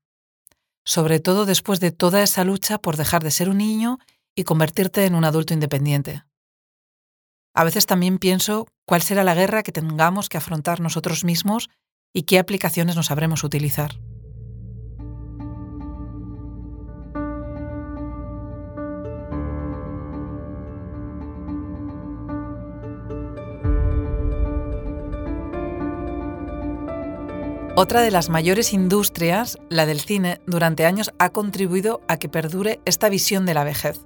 sobre 0.84 1.20
todo 1.20 1.46
después 1.46 1.80
de 1.80 1.92
toda 1.92 2.22
esa 2.22 2.44
lucha 2.44 2.78
por 2.78 2.96
dejar 2.96 3.22
de 3.22 3.30
ser 3.30 3.48
un 3.48 3.58
niño 3.58 3.98
y 4.34 4.44
convertirte 4.44 5.06
en 5.06 5.14
un 5.14 5.24
adulto 5.24 5.54
independiente. 5.54 6.24
A 7.54 7.64
veces 7.64 7.86
también 7.86 8.18
pienso 8.18 8.66
cuál 8.86 9.02
será 9.02 9.24
la 9.24 9.34
guerra 9.34 9.62
que 9.62 9.72
tengamos 9.72 10.28
que 10.28 10.38
afrontar 10.38 10.80
nosotros 10.80 11.24
mismos 11.24 11.68
y 12.12 12.22
qué 12.22 12.38
aplicaciones 12.38 12.96
nos 12.96 13.06
sabremos 13.06 13.44
utilizar. 13.44 13.98
Otra 27.74 28.02
de 28.02 28.10
las 28.10 28.28
mayores 28.28 28.74
industrias, 28.74 29.56
la 29.70 29.86
del 29.86 30.00
cine, 30.00 30.42
durante 30.46 30.84
años 30.84 31.10
ha 31.18 31.30
contribuido 31.30 32.02
a 32.06 32.18
que 32.18 32.28
perdure 32.28 32.82
esta 32.84 33.08
visión 33.08 33.46
de 33.46 33.54
la 33.54 33.64
vejez. 33.64 33.98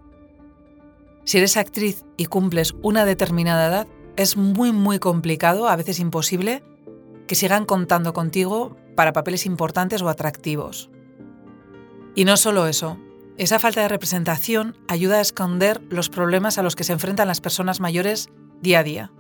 Si 1.24 1.38
eres 1.38 1.56
actriz 1.56 2.04
y 2.16 2.26
cumples 2.26 2.76
una 2.82 3.04
determinada 3.04 3.66
edad, 3.66 3.88
es 4.16 4.36
muy 4.36 4.70
muy 4.70 5.00
complicado, 5.00 5.68
a 5.68 5.74
veces 5.74 5.98
imposible, 5.98 6.62
que 7.26 7.34
sigan 7.34 7.64
contando 7.64 8.12
contigo 8.12 8.76
para 8.94 9.12
papeles 9.12 9.46
importantes 9.46 10.00
o 10.00 10.08
atractivos. 10.08 10.88
Y 12.14 12.24
no 12.24 12.36
solo 12.36 12.68
eso, 12.68 12.98
esa 13.36 13.58
falta 13.58 13.80
de 13.80 13.88
representación 13.88 14.76
ayuda 14.86 15.16
a 15.16 15.22
esconder 15.22 15.82
los 15.90 16.08
problemas 16.08 16.56
a 16.58 16.62
los 16.62 16.76
que 16.76 16.84
se 16.84 16.92
enfrentan 16.92 17.26
las 17.26 17.40
personas 17.40 17.80
mayores 17.80 18.28
día 18.62 18.78
a 18.78 18.84
día, 18.84 19.12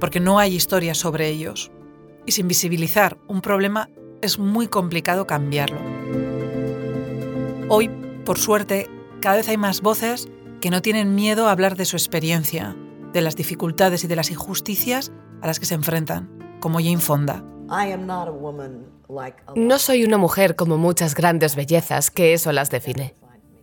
porque 0.00 0.18
no 0.18 0.40
hay 0.40 0.52
historias 0.52 0.98
sobre 0.98 1.28
ellos 1.28 1.70
y 2.26 2.32
sin 2.32 2.48
visibilizar 2.48 3.18
un 3.28 3.40
problema 3.40 3.88
es 4.20 4.38
muy 4.38 4.66
complicado 4.68 5.26
cambiarlo. 5.26 5.80
Hoy, 7.68 7.88
por 8.24 8.38
suerte, 8.38 8.88
cada 9.20 9.36
vez 9.36 9.48
hay 9.48 9.56
más 9.56 9.80
voces 9.80 10.28
que 10.60 10.70
no 10.70 10.82
tienen 10.82 11.14
miedo 11.14 11.48
a 11.48 11.52
hablar 11.52 11.76
de 11.76 11.84
su 11.84 11.96
experiencia, 11.96 12.76
de 13.12 13.20
las 13.20 13.36
dificultades 13.36 14.04
y 14.04 14.06
de 14.08 14.16
las 14.16 14.30
injusticias 14.30 15.12
a 15.42 15.46
las 15.46 15.60
que 15.60 15.66
se 15.66 15.74
enfrentan, 15.74 16.56
como 16.60 16.78
Jane 16.78 16.98
Fonda. 16.98 17.44
No 19.54 19.78
soy 19.78 20.04
una 20.04 20.18
mujer 20.18 20.56
como 20.56 20.78
muchas 20.78 21.14
grandes 21.14 21.56
bellezas 21.56 22.10
que 22.10 22.32
eso 22.32 22.52
las 22.52 22.70
define. 22.70 23.14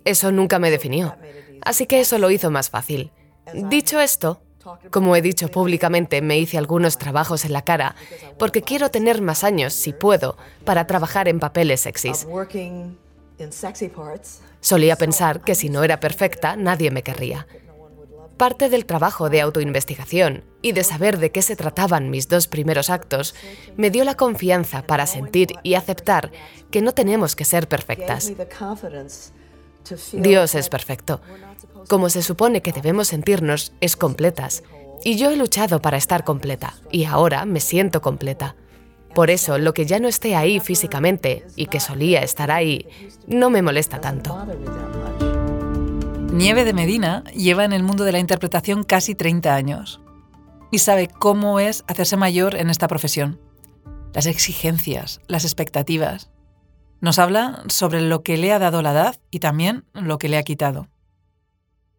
Eso 0.05 0.31
nunca 0.31 0.59
me 0.59 0.71
definió. 0.71 1.15
Así 1.63 1.85
que 1.85 1.99
eso 1.99 2.17
lo 2.17 2.29
hizo 2.29 2.51
más 2.51 2.69
fácil. 2.69 3.11
Dicho 3.53 3.99
esto, 3.99 4.42
como 4.91 5.15
he 5.15 5.21
dicho 5.21 5.49
públicamente, 5.49 6.21
me 6.21 6.37
hice 6.37 6.57
algunos 6.57 6.97
trabajos 6.97 7.45
en 7.45 7.53
la 7.53 7.63
cara 7.63 7.95
porque 8.37 8.61
quiero 8.61 8.89
tener 8.89 9.21
más 9.21 9.43
años, 9.43 9.73
si 9.73 9.93
puedo, 9.93 10.37
para 10.65 10.87
trabajar 10.87 11.27
en 11.27 11.39
papeles 11.39 11.81
sexys. 11.81 12.27
Solía 14.59 14.95
pensar 14.95 15.41
que 15.41 15.55
si 15.55 15.69
no 15.69 15.83
era 15.83 15.99
perfecta, 15.99 16.55
nadie 16.55 16.91
me 16.91 17.03
querría. 17.03 17.47
Parte 18.37 18.69
del 18.69 18.85
trabajo 18.85 19.29
de 19.29 19.41
autoinvestigación 19.41 20.43
y 20.61 20.71
de 20.71 20.83
saber 20.83 21.19
de 21.19 21.31
qué 21.31 21.41
se 21.41 21.55
trataban 21.55 22.09
mis 22.09 22.27
dos 22.27 22.47
primeros 22.47 22.89
actos 22.89 23.35
me 23.77 23.91
dio 23.91 24.03
la 24.03 24.15
confianza 24.15 24.81
para 24.83 25.05
sentir 25.05 25.55
y 25.61 25.75
aceptar 25.75 26.31
que 26.71 26.81
no 26.81 26.93
tenemos 26.93 27.35
que 27.35 27.45
ser 27.45 27.67
perfectas. 27.67 28.31
Dios 30.13 30.55
es 30.55 30.69
perfecto. 30.69 31.21
Como 31.87 32.09
se 32.09 32.21
supone 32.21 32.61
que 32.61 32.71
debemos 32.71 33.09
sentirnos, 33.09 33.73
es 33.81 33.95
completas. 33.95 34.63
Y 35.03 35.17
yo 35.17 35.29
he 35.31 35.35
luchado 35.35 35.81
para 35.81 35.97
estar 35.97 36.23
completa, 36.23 36.75
y 36.91 37.05
ahora 37.05 37.45
me 37.45 37.59
siento 37.59 38.01
completa. 38.01 38.55
Por 39.13 39.29
eso, 39.29 39.57
lo 39.57 39.73
que 39.73 39.85
ya 39.85 39.99
no 39.99 40.07
esté 40.07 40.35
ahí 40.35 40.59
físicamente 40.59 41.45
y 41.55 41.67
que 41.67 41.79
solía 41.79 42.21
estar 42.21 42.49
ahí, 42.49 42.87
no 43.27 43.49
me 43.49 43.61
molesta 43.61 44.01
tanto. 44.01 44.47
Nieve 46.31 46.63
de 46.63 46.73
Medina 46.73 47.23
lleva 47.35 47.63
en 47.63 47.73
el 47.73 47.83
mundo 47.83 48.05
de 48.05 48.11
la 48.11 48.19
interpretación 48.19 48.83
casi 48.83 49.13
30 49.13 49.53
años 49.53 50.01
y 50.71 50.79
sabe 50.79 51.07
cómo 51.07 51.59
es 51.59 51.83
hacerse 51.87 52.17
mayor 52.17 52.55
en 52.55 52.71
esta 52.71 52.87
profesión. 52.87 53.39
Las 54.13 54.25
exigencias, 54.25 55.21
las 55.27 55.43
expectativas. 55.43 56.31
Nos 57.03 57.19
habla 57.19 57.63
sobre 57.67 57.99
lo 57.99 58.23
que 58.23 58.37
le 58.37 58.53
ha 58.53 58.59
dado 58.59 58.81
la 58.81 58.93
edad 58.93 59.15
y 59.29 59.39
también 59.39 59.83
lo 59.91 60.17
que 60.17 60.29
le 60.29 60.37
ha 60.37 60.43
quitado. 60.43 60.87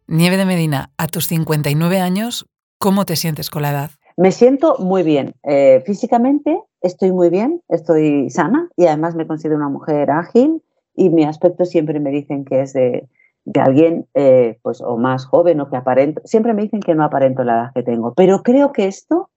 Nieve 0.07 0.35
de 0.35 0.47
Medina, 0.47 0.89
a 0.97 1.05
tus 1.05 1.27
59 1.27 1.99
años, 1.99 2.47
¿cómo 2.79 3.05
te 3.05 3.15
sientes 3.15 3.51
con 3.51 3.61
la 3.61 3.69
edad? 3.69 3.91
Me 4.17 4.31
siento 4.31 4.77
muy 4.79 5.03
bien. 5.03 5.35
Eh, 5.43 5.83
físicamente 5.85 6.59
estoy 6.81 7.11
muy 7.11 7.29
bien, 7.29 7.61
estoy 7.67 8.31
sana 8.31 8.67
y 8.75 8.87
además 8.87 9.13
me 9.13 9.27
considero 9.27 9.57
una 9.57 9.69
mujer 9.69 10.09
ágil 10.09 10.63
y 10.95 11.11
mi 11.11 11.23
aspecto 11.23 11.65
siempre 11.65 11.99
me 11.99 12.09
dicen 12.09 12.43
que 12.43 12.61
es 12.61 12.73
de, 12.73 13.07
alguien 13.59 14.07
eh, 14.15 14.57
pues 14.63 14.81
o 14.81 14.97
más 14.97 15.27
joven 15.27 15.61
o 15.61 15.69
que 15.69 15.75
aparento. 15.75 16.19
Siempre 16.25 16.55
me 16.55 16.63
dicen 16.63 16.79
que 16.79 16.95
no 16.95 17.03
aparento 17.03 17.43
la 17.43 17.53
edad 17.53 17.71
que 17.75 17.83
tengo, 17.83 18.15
pero 18.15 18.41
creo 18.41 18.73
que 18.73 18.87
esto, 18.87 19.29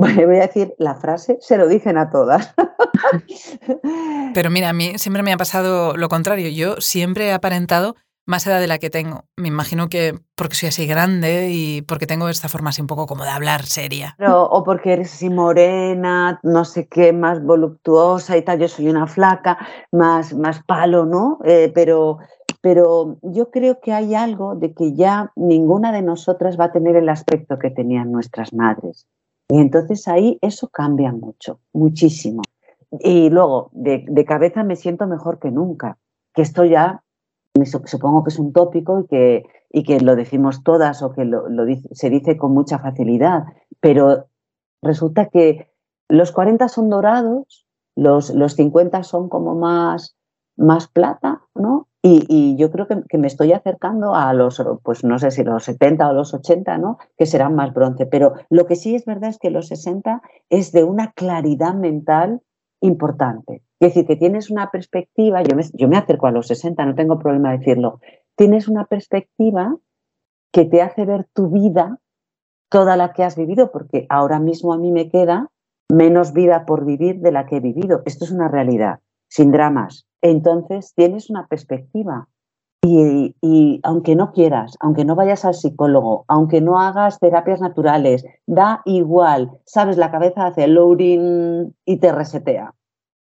voy 0.00 0.36
a 0.36 0.46
decir 0.46 0.74
la 0.78 0.94
frase, 0.94 1.38
se 1.40 1.56
lo 1.56 1.68
dicen 1.68 1.98
a 1.98 2.10
todas. 2.10 2.54
Pero 4.34 4.50
mira, 4.50 4.70
a 4.70 4.72
mí 4.72 4.94
siempre 4.96 5.22
me 5.22 5.32
ha 5.32 5.36
pasado 5.36 5.96
lo 5.96 6.08
contrario. 6.08 6.48
Yo 6.48 6.80
siempre 6.80 7.26
he 7.26 7.32
aparentado 7.32 7.96
más 8.26 8.46
edad 8.46 8.60
de 8.60 8.68
la 8.68 8.78
que 8.78 8.90
tengo. 8.90 9.24
Me 9.36 9.48
imagino 9.48 9.88
que 9.88 10.18
porque 10.36 10.54
soy 10.54 10.68
así 10.68 10.86
grande 10.86 11.48
y 11.50 11.82
porque 11.82 12.06
tengo 12.06 12.28
esta 12.28 12.48
forma 12.48 12.70
así 12.70 12.80
un 12.80 12.86
poco 12.86 13.06
como 13.06 13.24
de 13.24 13.30
hablar 13.30 13.64
seria. 13.64 14.16
o 14.26 14.62
porque 14.64 14.92
eres 14.92 15.12
así 15.12 15.28
morena, 15.28 16.38
no 16.42 16.64
sé 16.64 16.86
qué, 16.88 17.12
más 17.12 17.42
voluptuosa 17.42 18.36
y 18.36 18.42
tal. 18.42 18.58
Yo 18.60 18.68
soy 18.68 18.88
una 18.88 19.06
flaca, 19.06 19.58
más, 19.92 20.32
más 20.32 20.62
palo, 20.62 21.04
¿no? 21.04 21.38
Eh, 21.44 21.72
pero, 21.74 22.18
pero 22.60 23.18
yo 23.22 23.50
creo 23.50 23.80
que 23.80 23.92
hay 23.92 24.14
algo 24.14 24.54
de 24.54 24.72
que 24.74 24.94
ya 24.94 25.32
ninguna 25.34 25.92
de 25.92 26.02
nosotras 26.02 26.58
va 26.58 26.66
a 26.66 26.72
tener 26.72 26.96
el 26.96 27.08
aspecto 27.08 27.58
que 27.58 27.70
tenían 27.70 28.12
nuestras 28.12 28.52
madres. 28.52 29.06
Y 29.50 29.58
entonces 29.58 30.08
ahí 30.08 30.38
eso 30.40 30.68
cambia 30.68 31.12
mucho, 31.12 31.60
muchísimo. 31.72 32.42
Y 33.00 33.30
luego, 33.30 33.70
de, 33.72 34.04
de 34.08 34.24
cabeza 34.24 34.62
me 34.64 34.76
siento 34.76 35.06
mejor 35.06 35.38
que 35.38 35.50
nunca, 35.50 35.98
que 36.32 36.42
esto 36.42 36.64
ya 36.64 37.02
supongo 37.84 38.24
que 38.24 38.30
es 38.30 38.38
un 38.38 38.52
tópico 38.52 39.00
y 39.00 39.06
que, 39.06 39.44
y 39.70 39.82
que 39.82 40.00
lo 40.00 40.16
decimos 40.16 40.62
todas 40.62 41.02
o 41.02 41.12
que 41.12 41.24
lo, 41.24 41.44
se 41.92 42.10
dice 42.10 42.36
con 42.36 42.52
mucha 42.52 42.78
facilidad, 42.78 43.44
pero 43.80 44.28
resulta 44.82 45.26
que 45.26 45.68
los 46.08 46.32
40 46.32 46.68
son 46.68 46.88
dorados, 46.88 47.66
los, 47.96 48.30
los 48.30 48.54
50 48.54 49.02
son 49.02 49.28
como 49.28 49.54
más, 49.54 50.16
más 50.56 50.88
plata, 50.88 51.42
¿no? 51.54 51.88
Y, 52.02 52.56
yo 52.56 52.70
creo 52.70 52.86
que, 52.86 53.18
me 53.18 53.26
estoy 53.26 53.52
acercando 53.52 54.14
a 54.14 54.32
los, 54.32 54.62
pues 54.82 55.04
no 55.04 55.18
sé 55.18 55.30
si 55.30 55.44
los 55.44 55.64
70 55.64 56.08
o 56.08 56.14
los 56.14 56.32
80, 56.32 56.78
¿no? 56.78 56.98
Que 57.18 57.26
serán 57.26 57.54
más 57.54 57.74
bronce. 57.74 58.06
Pero 58.06 58.34
lo 58.48 58.66
que 58.66 58.76
sí 58.76 58.94
es 58.94 59.04
verdad 59.04 59.30
es 59.30 59.38
que 59.38 59.50
los 59.50 59.68
60 59.68 60.22
es 60.48 60.72
de 60.72 60.84
una 60.84 61.12
claridad 61.12 61.74
mental 61.74 62.40
importante. 62.80 63.62
Es 63.80 63.90
decir, 63.90 64.06
que 64.06 64.16
tienes 64.16 64.50
una 64.50 64.70
perspectiva, 64.70 65.42
yo 65.42 65.54
me, 65.54 65.62
yo 65.74 65.88
me 65.88 65.98
acerco 65.98 66.26
a 66.26 66.30
los 66.30 66.46
60, 66.46 66.84
no 66.86 66.94
tengo 66.94 67.18
problema 67.18 67.52
decirlo, 67.52 68.00
tienes 68.34 68.68
una 68.68 68.86
perspectiva 68.86 69.76
que 70.52 70.64
te 70.64 70.80
hace 70.80 71.04
ver 71.04 71.26
tu 71.34 71.50
vida, 71.50 71.98
toda 72.70 72.96
la 72.96 73.12
que 73.12 73.24
has 73.24 73.36
vivido, 73.36 73.70
porque 73.70 74.06
ahora 74.08 74.40
mismo 74.40 74.72
a 74.72 74.78
mí 74.78 74.90
me 74.90 75.10
queda 75.10 75.48
menos 75.92 76.32
vida 76.32 76.64
por 76.64 76.84
vivir 76.84 77.20
de 77.20 77.32
la 77.32 77.46
que 77.46 77.56
he 77.56 77.60
vivido. 77.60 78.02
Esto 78.06 78.24
es 78.24 78.30
una 78.30 78.48
realidad, 78.48 79.00
sin 79.30 79.50
dramas. 79.50 80.06
Entonces 80.20 80.92
tienes 80.94 81.30
una 81.30 81.46
perspectiva. 81.46 82.28
Y, 82.82 83.36
y, 83.42 83.80
aunque 83.82 84.16
no 84.16 84.32
quieras, 84.32 84.76
aunque 84.80 85.04
no 85.04 85.14
vayas 85.14 85.44
al 85.44 85.54
psicólogo, 85.54 86.24
aunque 86.28 86.62
no 86.62 86.80
hagas 86.80 87.18
terapias 87.18 87.60
naturales, 87.60 88.24
da 88.46 88.82
igual, 88.86 89.50
sabes, 89.66 89.98
la 89.98 90.10
cabeza 90.10 90.46
hace 90.46 90.66
loading 90.66 91.74
y 91.84 91.98
te 91.98 92.10
resetea 92.10 92.74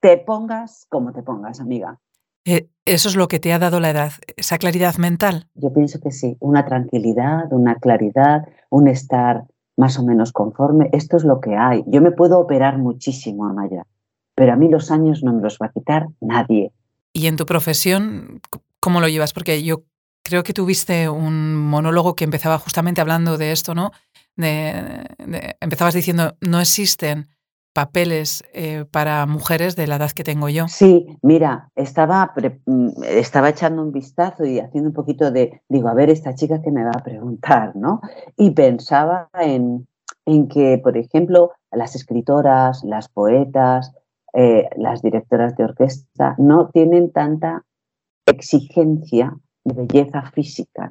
te 0.07 0.19
pongas 0.19 0.87
como 0.89 1.13
te 1.13 1.23
pongas, 1.23 1.61
amiga. 1.61 1.99
Eh, 2.45 2.69
¿Eso 2.85 3.09
es 3.09 3.17
lo 3.17 3.27
que 3.27 3.41
te 3.41 3.53
ha 3.53 3.59
dado 3.59 3.81
la 3.81 3.91
edad, 3.91 4.13
esa 4.37 4.57
claridad 4.57 4.97
mental? 4.99 5.49
Yo 5.55 5.73
pienso 5.73 5.99
que 5.99 6.13
sí, 6.13 6.37
una 6.39 6.65
tranquilidad, 6.65 7.53
una 7.53 7.75
claridad, 7.75 8.47
un 8.71 8.87
estar 8.87 9.47
más 9.77 9.99
o 9.99 10.05
menos 10.05 10.33
conforme. 10.33 10.89
Esto 10.93 11.17
es 11.17 11.25
lo 11.25 11.41
que 11.41 11.57
hay. 11.57 11.83
Yo 11.89 12.01
me 12.01 12.13
puedo 12.13 12.39
operar 12.39 12.79
muchísimo, 12.79 13.47
Amaya, 13.47 13.85
pero 14.37 14.53
a 14.53 14.57
mí 14.57 14.69
los 14.69 14.93
años 14.93 15.25
no 15.25 15.33
me 15.33 15.43
los 15.43 15.59
va 15.61 15.67
a 15.67 15.73
quitar 15.73 16.07
nadie. 16.21 16.71
¿Y 17.13 17.27
en 17.27 17.37
tu 17.37 17.47
profesión 17.47 18.41
cómo 18.79 19.01
lo 19.01 19.09
llevas? 19.09 19.33
Porque 19.33 19.65
yo 19.65 19.83
creo 20.23 20.45
que 20.45 20.53
tuviste 20.53 21.09
un 21.09 21.57
monólogo 21.57 22.15
que 22.15 22.25
empezaba 22.25 22.59
justamente 22.59 23.01
hablando 23.01 23.39
de 23.39 23.51
esto, 23.51 23.75
¿no? 23.75 23.91
empezabas 24.39 25.95
diciendo, 25.95 26.37
no 26.43 26.61
existen 26.61 27.27
papeles 27.73 28.43
eh, 28.53 28.85
para 28.91 29.25
mujeres 29.25 29.77
de 29.77 29.87
la 29.87 29.97
edad 29.97 30.11
que 30.11 30.25
tengo 30.25 30.51
yo. 30.51 30.69
Sí, 30.69 31.07
mira, 31.23 31.71
estaba, 31.75 32.35
mm, 32.67 33.03
estaba 33.05 33.49
echando 33.49 33.83
un 33.83 33.93
vistazo 33.93 34.45
y 34.45 34.61
haciendo 34.61 34.91
un 34.91 34.95
poquito 34.95 35.31
de, 35.31 35.63
digo, 35.69 35.89
a 35.89 35.95
ver, 35.95 36.11
esta 36.11 36.35
chica 36.35 36.61
que 36.61 36.71
me 36.71 36.85
va 36.85 36.93
a 36.95 37.03
preguntar, 37.03 37.75
¿no? 37.77 38.01
Y 38.37 38.51
pensaba 38.51 39.29
en, 39.41 39.87
en 40.27 40.49
que, 40.49 40.79
por 40.83 40.97
ejemplo, 40.97 41.53
las 41.71 41.95
escritoras, 41.95 42.83
las 42.85 43.09
poetas, 43.09 43.93
eh, 44.37 44.69
las 44.77 45.03
directoras 45.03 45.57
de 45.57 45.65
orquesta 45.65 46.37
no 46.39 46.69
tienen 46.69 47.11
tanta 47.11 47.65
exigencia 48.27 49.37
de 49.65 49.75
belleza 49.75 50.23
física. 50.31 50.89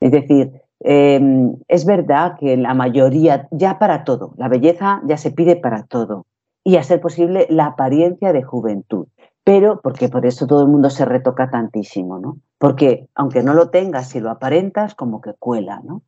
Es 0.00 0.10
decir, 0.10 0.62
Em, 0.80 1.56
es 1.66 1.84
verdad 1.84 2.36
que 2.38 2.56
la 2.56 2.74
mayoría, 2.74 3.48
ya 3.50 3.78
para 3.78 4.04
todo, 4.04 4.34
la 4.36 4.48
belleza 4.48 5.02
ya 5.06 5.16
se 5.16 5.32
pide 5.32 5.56
para 5.56 5.84
todo. 5.84 6.26
Y 6.64 6.76
a 6.76 6.82
ser 6.82 7.00
posible 7.00 7.46
la 7.50 7.66
apariencia 7.66 8.32
de 8.32 8.42
juventud. 8.42 9.06
Pero, 9.42 9.80
porque 9.80 10.08
por 10.08 10.26
eso 10.26 10.46
todo 10.46 10.62
el 10.62 10.68
mundo 10.68 10.90
se 10.90 11.06
retoca 11.06 11.50
tantísimo, 11.50 12.18
¿no? 12.18 12.38
Porque 12.58 13.08
aunque 13.14 13.42
no 13.42 13.54
lo 13.54 13.70
tengas, 13.70 14.08
si 14.08 14.20
lo 14.20 14.30
aparentas, 14.30 14.94
como 14.94 15.20
que 15.20 15.32
cuela, 15.38 15.80
¿no? 15.82 16.02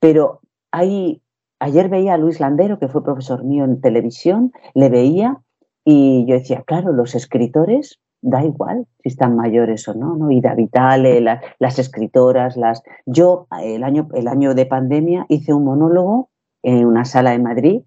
Pero 0.00 0.40
ayer 0.72 1.88
veía 1.88 2.14
a 2.14 2.18
Luis 2.18 2.40
Landero, 2.40 2.78
que 2.78 2.88
fue 2.88 3.04
profesor 3.04 3.44
mío 3.44 3.64
en 3.64 3.80
televisión, 3.80 4.52
le 4.74 4.88
veía 4.88 5.40
y 5.84 6.26
yo 6.26 6.34
decía, 6.34 6.62
claro, 6.66 6.92
los 6.92 7.14
escritores 7.14 8.00
da 8.22 8.44
igual 8.44 8.86
si 9.02 9.08
están 9.08 9.36
mayores 9.36 9.88
o 9.88 9.94
no, 9.94 10.16
¿no? 10.16 10.30
Ida 10.30 10.54
Vitale, 10.54 11.20
las 11.20 11.78
escritoras, 11.78 12.56
las... 12.56 12.82
Yo 13.06 13.46
el 13.62 13.82
año, 13.82 14.08
el 14.14 14.28
año 14.28 14.54
de 14.54 14.66
pandemia 14.66 15.26
hice 15.28 15.54
un 15.54 15.64
monólogo 15.64 16.30
en 16.62 16.86
una 16.86 17.04
sala 17.04 17.30
de 17.30 17.38
Madrid 17.38 17.82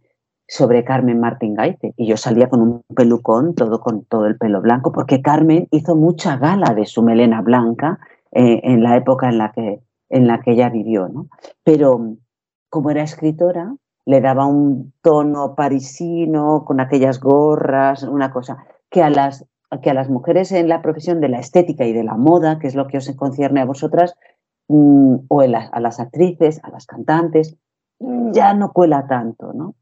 sobre 0.47 0.83
Carmen 0.83 1.19
Martín 1.19 1.53
Gaite 1.53 1.93
y 1.97 2.07
yo 2.07 2.17
salía 2.17 2.49
con 2.49 2.61
un 2.61 2.81
pelucón, 2.95 3.55
todo 3.55 3.79
con 3.79 4.05
todo 4.05 4.25
el 4.25 4.37
pelo 4.37 4.61
blanco, 4.61 4.91
porque 4.91 5.21
Carmen 5.21 5.67
hizo 5.71 5.95
mucha 5.95 6.37
gala 6.37 6.73
de 6.73 6.85
su 6.85 7.01
melena 7.01 7.41
blanca 7.41 7.99
eh, 8.31 8.59
en 8.63 8.83
la 8.83 8.97
época 8.97 9.29
en 9.29 9.37
la 9.37 9.51
que, 9.51 9.81
en 10.09 10.27
la 10.27 10.41
que 10.41 10.51
ella 10.51 10.69
vivió, 10.69 11.07
¿no? 11.07 11.27
Pero 11.63 12.17
como 12.69 12.89
era 12.89 13.03
escritora, 13.03 13.75
le 14.05 14.21
daba 14.21 14.45
un 14.45 14.93
tono 15.01 15.55
parisino 15.55 16.65
con 16.65 16.79
aquellas 16.79 17.19
gorras, 17.19 18.03
una 18.03 18.31
cosa 18.31 18.65
que 18.89 19.01
a 19.01 19.09
las 19.09 19.45
que 19.81 19.89
a 19.89 19.93
las 19.93 20.09
mujeres 20.09 20.51
en 20.51 20.69
la 20.69 20.81
profesión 20.81 21.19
de 21.19 21.29
la 21.29 21.39
estética 21.39 21.85
y 21.85 21.93
de 21.93 22.03
la 22.03 22.15
moda, 22.15 22.59
que 22.59 22.67
es 22.67 22.75
lo 22.75 22.87
que 22.87 22.97
os 22.97 23.11
concierne 23.15 23.61
a 23.61 23.65
vosotras, 23.65 24.13
mm, 24.67 25.15
o 25.27 25.41
a 25.41 25.79
las 25.79 25.99
actrices, 25.99 26.59
a 26.63 26.69
las 26.69 26.85
cantantes, 26.85 27.57
ya 28.31 28.53
no 28.53 28.71
cuela 28.71 29.07
tanto, 29.07 29.53
¿no? 29.53 29.75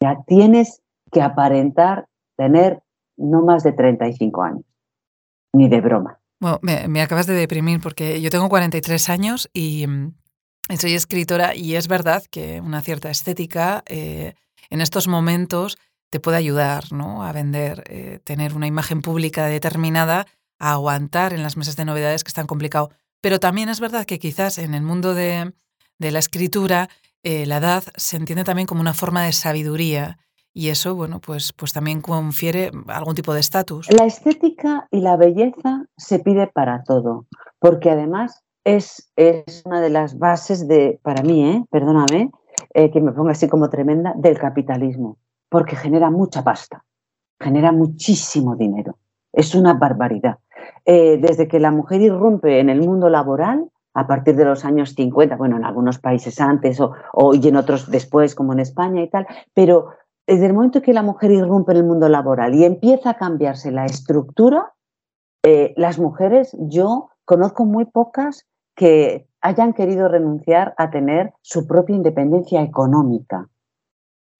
Ya 0.00 0.22
tienes 0.26 0.82
que 1.12 1.22
aparentar 1.22 2.06
tener 2.36 2.82
no 3.16 3.42
más 3.42 3.62
de 3.62 3.72
35 3.72 4.42
años, 4.42 4.64
ni 5.52 5.68
de 5.68 5.80
broma. 5.80 6.18
Bueno, 6.38 6.58
me, 6.62 7.00
acabas 7.00 7.26
de 7.26 7.34
deprimir 7.34 7.80
porque 7.80 8.20
yo 8.20 8.30
tengo 8.30 8.48
43 8.48 9.08
años 9.08 9.48
y 9.54 9.86
mm, 9.86 10.14
soy 10.74 10.94
escritora 10.94 11.54
y 11.54 11.76
es 11.76 11.88
verdad 11.88 12.24
que 12.30 12.60
una 12.60 12.82
cierta 12.82 13.10
estética 13.10 13.82
eh, 13.86 14.34
en 14.70 14.80
estos 14.80 15.06
momentos 15.08 15.78
te 16.10 16.20
puede 16.20 16.36
ayudar 16.36 16.92
¿no? 16.92 17.24
a 17.24 17.32
vender, 17.32 17.84
eh, 17.88 18.20
tener 18.24 18.54
una 18.54 18.66
imagen 18.66 19.02
pública 19.02 19.46
determinada, 19.46 20.26
a 20.58 20.72
aguantar 20.72 21.32
en 21.32 21.42
las 21.42 21.56
mesas 21.56 21.76
de 21.76 21.84
novedades 21.84 22.24
que 22.24 22.28
están 22.28 22.46
complicado. 22.46 22.90
Pero 23.20 23.38
también 23.38 23.68
es 23.68 23.80
verdad 23.80 24.06
que 24.06 24.18
quizás 24.18 24.58
en 24.58 24.74
el 24.74 24.82
mundo 24.82 25.14
de, 25.14 25.52
la 25.98 26.18
escritura 26.18 26.88
eh, 27.22 27.46
la 27.46 27.58
edad 27.58 27.84
se 27.96 28.16
entiende 28.16 28.44
también 28.44 28.66
como 28.66 28.80
una 28.80 28.94
forma 28.94 29.24
de 29.24 29.32
sabiduría 29.32 30.18
y 30.52 30.70
eso, 30.70 30.94
bueno, 30.94 31.20
pues, 31.20 31.52
pues 31.52 31.74
también 31.74 32.00
confiere 32.00 32.70
algún 32.86 33.14
tipo 33.14 33.34
de 33.34 33.40
estatus. 33.40 33.88
La 33.90 34.06
estética 34.06 34.88
y 34.90 35.00
la 35.00 35.16
belleza 35.16 35.84
se 35.98 36.18
pide 36.18 36.46
para 36.46 36.82
todo, 36.82 37.26
porque 37.58 37.90
además 37.90 38.42
es, 38.66 39.12
es 39.14 39.62
una 39.64 39.80
de 39.80 39.90
las 39.90 40.18
bases 40.18 40.66
de, 40.66 40.98
para 41.02 41.22
mí, 41.22 41.48
¿eh? 41.48 41.64
perdóname, 41.70 42.32
eh, 42.74 42.90
que 42.90 43.00
me 43.00 43.12
ponga 43.12 43.30
así 43.30 43.48
como 43.48 43.70
tremenda, 43.70 44.12
del 44.16 44.38
capitalismo, 44.38 45.18
porque 45.48 45.76
genera 45.76 46.10
mucha 46.10 46.42
pasta, 46.42 46.84
genera 47.38 47.70
muchísimo 47.70 48.56
dinero. 48.56 48.96
Es 49.32 49.54
una 49.54 49.74
barbaridad. 49.74 50.38
Eh, 50.84 51.16
desde 51.20 51.46
que 51.46 51.60
la 51.60 51.70
mujer 51.70 52.00
irrumpe 52.00 52.58
en 52.58 52.68
el 52.68 52.80
mundo 52.80 53.08
laboral, 53.08 53.70
a 53.94 54.08
partir 54.08 54.34
de 54.34 54.44
los 54.44 54.64
años 54.64 54.94
50, 54.96 55.36
bueno, 55.36 55.56
en 55.56 55.64
algunos 55.64 56.00
países 56.00 56.40
antes 56.40 56.80
o, 56.80 57.34
y 57.34 57.46
en 57.46 57.56
otros 57.56 57.88
después, 57.88 58.34
como 58.34 58.52
en 58.52 58.58
España 58.58 59.00
y 59.00 59.08
tal, 59.08 59.28
pero 59.54 59.90
desde 60.26 60.46
el 60.46 60.54
momento 60.54 60.82
que 60.82 60.92
la 60.92 61.02
mujer 61.02 61.30
irrumpe 61.30 61.70
en 61.70 61.78
el 61.78 61.84
mundo 61.84 62.08
laboral 62.08 62.52
y 62.52 62.64
empieza 62.64 63.10
a 63.10 63.16
cambiarse 63.16 63.70
la 63.70 63.86
estructura, 63.86 64.72
eh, 65.44 65.72
las 65.76 66.00
mujeres, 66.00 66.56
yo 66.58 67.10
conozco 67.24 67.64
muy 67.64 67.84
pocas 67.84 68.44
que 68.76 69.26
hayan 69.40 69.72
querido 69.72 70.06
renunciar 70.06 70.74
a 70.76 70.90
tener 70.90 71.32
su 71.40 71.66
propia 71.66 71.96
independencia 71.96 72.62
económica. 72.62 73.48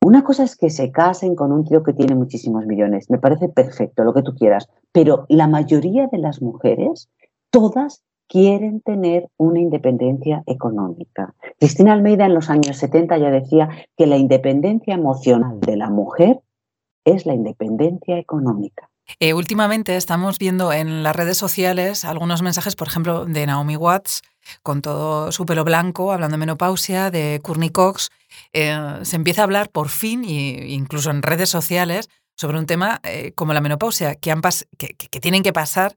Una 0.05 0.23
cosa 0.23 0.45
es 0.45 0.57
que 0.57 0.71
se 0.71 0.93
casen 0.93 1.35
con 1.35 1.51
un 1.51 1.65
tío 1.65 1.83
que 1.83 1.93
tiene 1.93 2.15
muchísimos 2.15 2.67
millones, 2.67 3.11
me 3.11 3.19
parece 3.19 3.49
perfecto, 3.49 4.05
lo 4.05 4.15
que 4.15 4.23
tú 4.23 4.35
quieras, 4.37 4.69
pero 4.93 5.27
la 5.29 5.49
mayoría 5.49 6.07
de 6.07 6.19
las 6.19 6.41
mujeres, 6.41 7.09
todas 7.51 8.05
quieren 8.29 8.81
tener 8.83 9.29
una 9.37 9.61
independencia 9.61 10.43
económica. 10.47 11.35
Cristina 11.59 11.93
Almeida 11.93 12.27
en 12.27 12.35
los 12.35 12.51
años 12.51 12.77
70 12.77 13.19
ya 13.19 13.31
decía 13.31 13.71
que 13.97 14.07
la 14.07 14.17
independencia 14.17 14.95
emocional 14.95 15.61
de 15.61 15.77
la 15.77 15.91
mujer 15.91 16.41
es 17.05 17.25
la 17.25 17.35
independencia 17.35 18.19
económica. 18.19 18.91
Eh, 19.21 19.35
últimamente 19.35 19.97
estamos 19.97 20.39
viendo 20.39 20.73
en 20.73 21.03
las 21.03 21.17
redes 21.17 21.39
sociales 21.39 22.05
algunos 22.05 22.43
mensajes, 22.43 22.77
por 22.77 22.89
ejemplo, 22.89 23.25
de 23.25 23.47
Naomi 23.47 23.77
Watts, 23.77 24.23
con 24.63 24.83
todo 24.83 25.33
su 25.33 25.47
pelo 25.47 25.65
blanco, 25.65 26.13
hablando 26.13 26.35
de 26.35 26.39
menopausia, 26.39 27.11
de 27.11 27.41
Courtney 27.43 27.71
Cox. 27.71 28.11
Eh, 28.53 28.77
se 29.03 29.17
empieza 29.17 29.43
a 29.43 29.45
hablar 29.45 29.71
por 29.71 29.89
fin, 29.89 30.25
e 30.25 30.69
incluso 30.69 31.11
en 31.11 31.23
redes 31.23 31.49
sociales, 31.49 32.09
sobre 32.37 32.59
un 32.59 32.67
tema 32.67 33.01
eh, 33.03 33.33
como 33.35 33.55
la 33.55 33.61
menopausia, 33.61 34.17
que, 34.17 34.35
que 34.79 35.21
tienen 35.21 35.43
que 35.43 35.53
pasar 35.53 35.95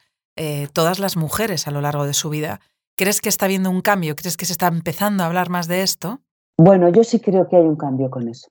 todas 0.72 1.00
las 1.00 1.17
mujeres 1.17 1.67
a 1.67 1.72
lo 1.72 1.82
largo 1.82 2.06
de 2.06 2.13
su 2.13 2.30
vida. 2.30 2.62
¿Crees 2.95 3.19
que 3.19 3.28
está 3.28 3.43
habiendo 3.43 3.69
un 3.69 3.82
cambio? 3.82 4.15
¿Crees 4.15 4.38
que 4.38 4.45
se 4.45 4.54
está 4.54 4.67
empezando 4.67 5.24
a 5.24 5.28
hablar 5.28 5.50
más 5.50 5.67
de 5.67 5.82
esto? 5.82 6.22
Bueno, 6.58 6.88
yo 6.88 7.04
sí 7.04 7.19
creo 7.19 7.50
que 7.50 7.58
hay 7.58 7.63
un 7.63 7.76
cambio 7.76 8.10
con 8.10 8.30
eso. 8.30 8.48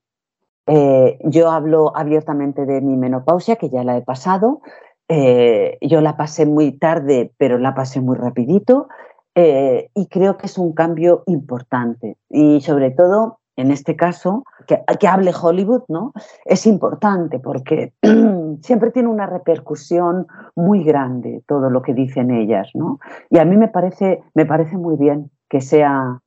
Eh, 0.68 1.18
yo 1.24 1.50
hablo 1.50 1.96
abiertamente 1.96 2.66
de 2.66 2.80
mi 2.80 2.96
menopausia, 2.96 3.56
que 3.56 3.70
ya 3.70 3.84
la 3.84 3.96
he 3.96 4.02
pasado. 4.02 4.60
Eh, 5.08 5.78
yo 5.80 6.00
la 6.00 6.16
pasé 6.16 6.46
muy 6.46 6.72
tarde, 6.72 7.32
pero 7.38 7.58
la 7.58 7.74
pasé 7.74 8.00
muy 8.00 8.16
rapidito. 8.16 8.88
y 9.34 10.08
creo 10.08 10.36
que 10.36 10.46
es 10.46 10.58
un 10.58 10.72
cambio 10.72 11.22
importante. 11.26 12.16
Y 12.28 12.60
sobre 12.60 12.90
todo 12.90 13.38
en 13.58 13.72
este 13.72 13.96
caso, 13.96 14.44
que, 14.68 14.80
que, 15.00 15.08
hable 15.08 15.32
Hollywood, 15.34 15.82
¿no? 15.88 16.12
Es 16.44 16.64
importante 16.64 17.40
porque 17.40 17.92
siempre 18.62 18.92
tiene 18.92 19.08
una 19.08 19.26
repercusión 19.26 20.28
muy 20.54 20.84
grande 20.84 21.42
todo 21.48 21.68
lo 21.68 21.82
que 21.82 21.92
dicen 21.92 22.30
ellas, 22.30 22.70
¿no? 22.74 23.00
Y 23.30 23.38
a 23.38 23.44
mí 23.44 23.56
me 23.56 23.66
parece, 23.66 24.22
me 24.34 24.46
parece 24.46 24.76
muy 24.76 24.96
bien 24.96 25.32
que 25.48 25.60
sea, 25.60 26.20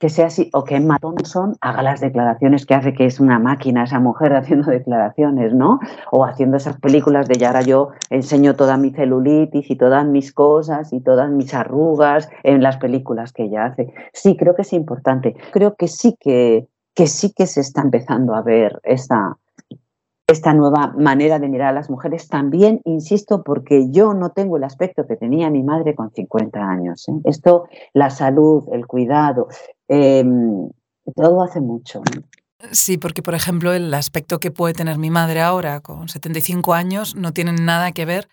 que 0.00 0.08
sea 0.08 0.26
así, 0.26 0.48
o 0.54 0.64
que 0.64 0.76
Emma 0.76 0.98
Thompson 0.98 1.56
haga 1.60 1.82
las 1.82 2.00
declaraciones 2.00 2.64
que 2.64 2.74
hace, 2.74 2.94
que 2.94 3.04
es 3.04 3.20
una 3.20 3.38
máquina 3.38 3.84
esa 3.84 4.00
mujer 4.00 4.32
haciendo 4.34 4.70
declaraciones, 4.70 5.54
¿no? 5.54 5.78
O 6.10 6.24
haciendo 6.24 6.56
esas 6.56 6.80
películas 6.80 7.28
de 7.28 7.38
ya 7.38 7.48
ahora 7.48 7.60
yo 7.60 7.90
enseño 8.08 8.56
toda 8.56 8.78
mi 8.78 8.90
celulitis 8.90 9.70
y 9.70 9.76
todas 9.76 10.06
mis 10.06 10.32
cosas 10.32 10.92
y 10.94 11.00
todas 11.00 11.30
mis 11.30 11.52
arrugas 11.52 12.30
en 12.42 12.62
las 12.62 12.78
películas 12.78 13.32
que 13.32 13.44
ella 13.44 13.66
hace. 13.66 13.92
Sí, 14.14 14.36
creo 14.36 14.54
que 14.54 14.62
es 14.62 14.72
importante. 14.72 15.36
Creo 15.52 15.76
que 15.76 15.86
sí 15.86 16.16
que, 16.18 16.66
que 16.94 17.06
sí 17.06 17.34
que 17.34 17.46
se 17.46 17.60
está 17.60 17.82
empezando 17.82 18.34
a 18.34 18.40
ver 18.40 18.80
esta, 18.84 19.36
esta 20.30 20.54
nueva 20.54 20.94
manera 20.96 21.38
de 21.38 21.48
mirar 21.48 21.68
a 21.68 21.72
las 21.72 21.90
mujeres. 21.90 22.28
También, 22.28 22.80
insisto, 22.84 23.42
porque 23.42 23.90
yo 23.90 24.14
no 24.14 24.30
tengo 24.30 24.56
el 24.56 24.64
aspecto 24.64 25.06
que 25.06 25.16
tenía 25.16 25.50
mi 25.50 25.62
madre 25.62 25.94
con 25.94 26.10
50 26.10 26.60
años. 26.60 27.08
¿eh? 27.08 27.20
Esto, 27.24 27.64
la 27.92 28.10
salud, 28.10 28.64
el 28.72 28.86
cuidado, 28.86 29.48
Em, 29.92 30.70
todo 31.16 31.42
hace 31.42 31.60
mucho. 31.60 32.00
Sí, 32.70 32.96
porque 32.96 33.22
por 33.22 33.34
ejemplo 33.34 33.72
el 33.72 33.92
aspecto 33.92 34.38
que 34.38 34.52
puede 34.52 34.72
tener 34.72 34.98
mi 34.98 35.10
madre 35.10 35.40
ahora 35.40 35.80
con 35.80 36.08
75 36.08 36.74
años 36.74 37.16
no 37.16 37.32
tiene 37.32 37.52
nada 37.52 37.90
que 37.90 38.04
ver 38.04 38.28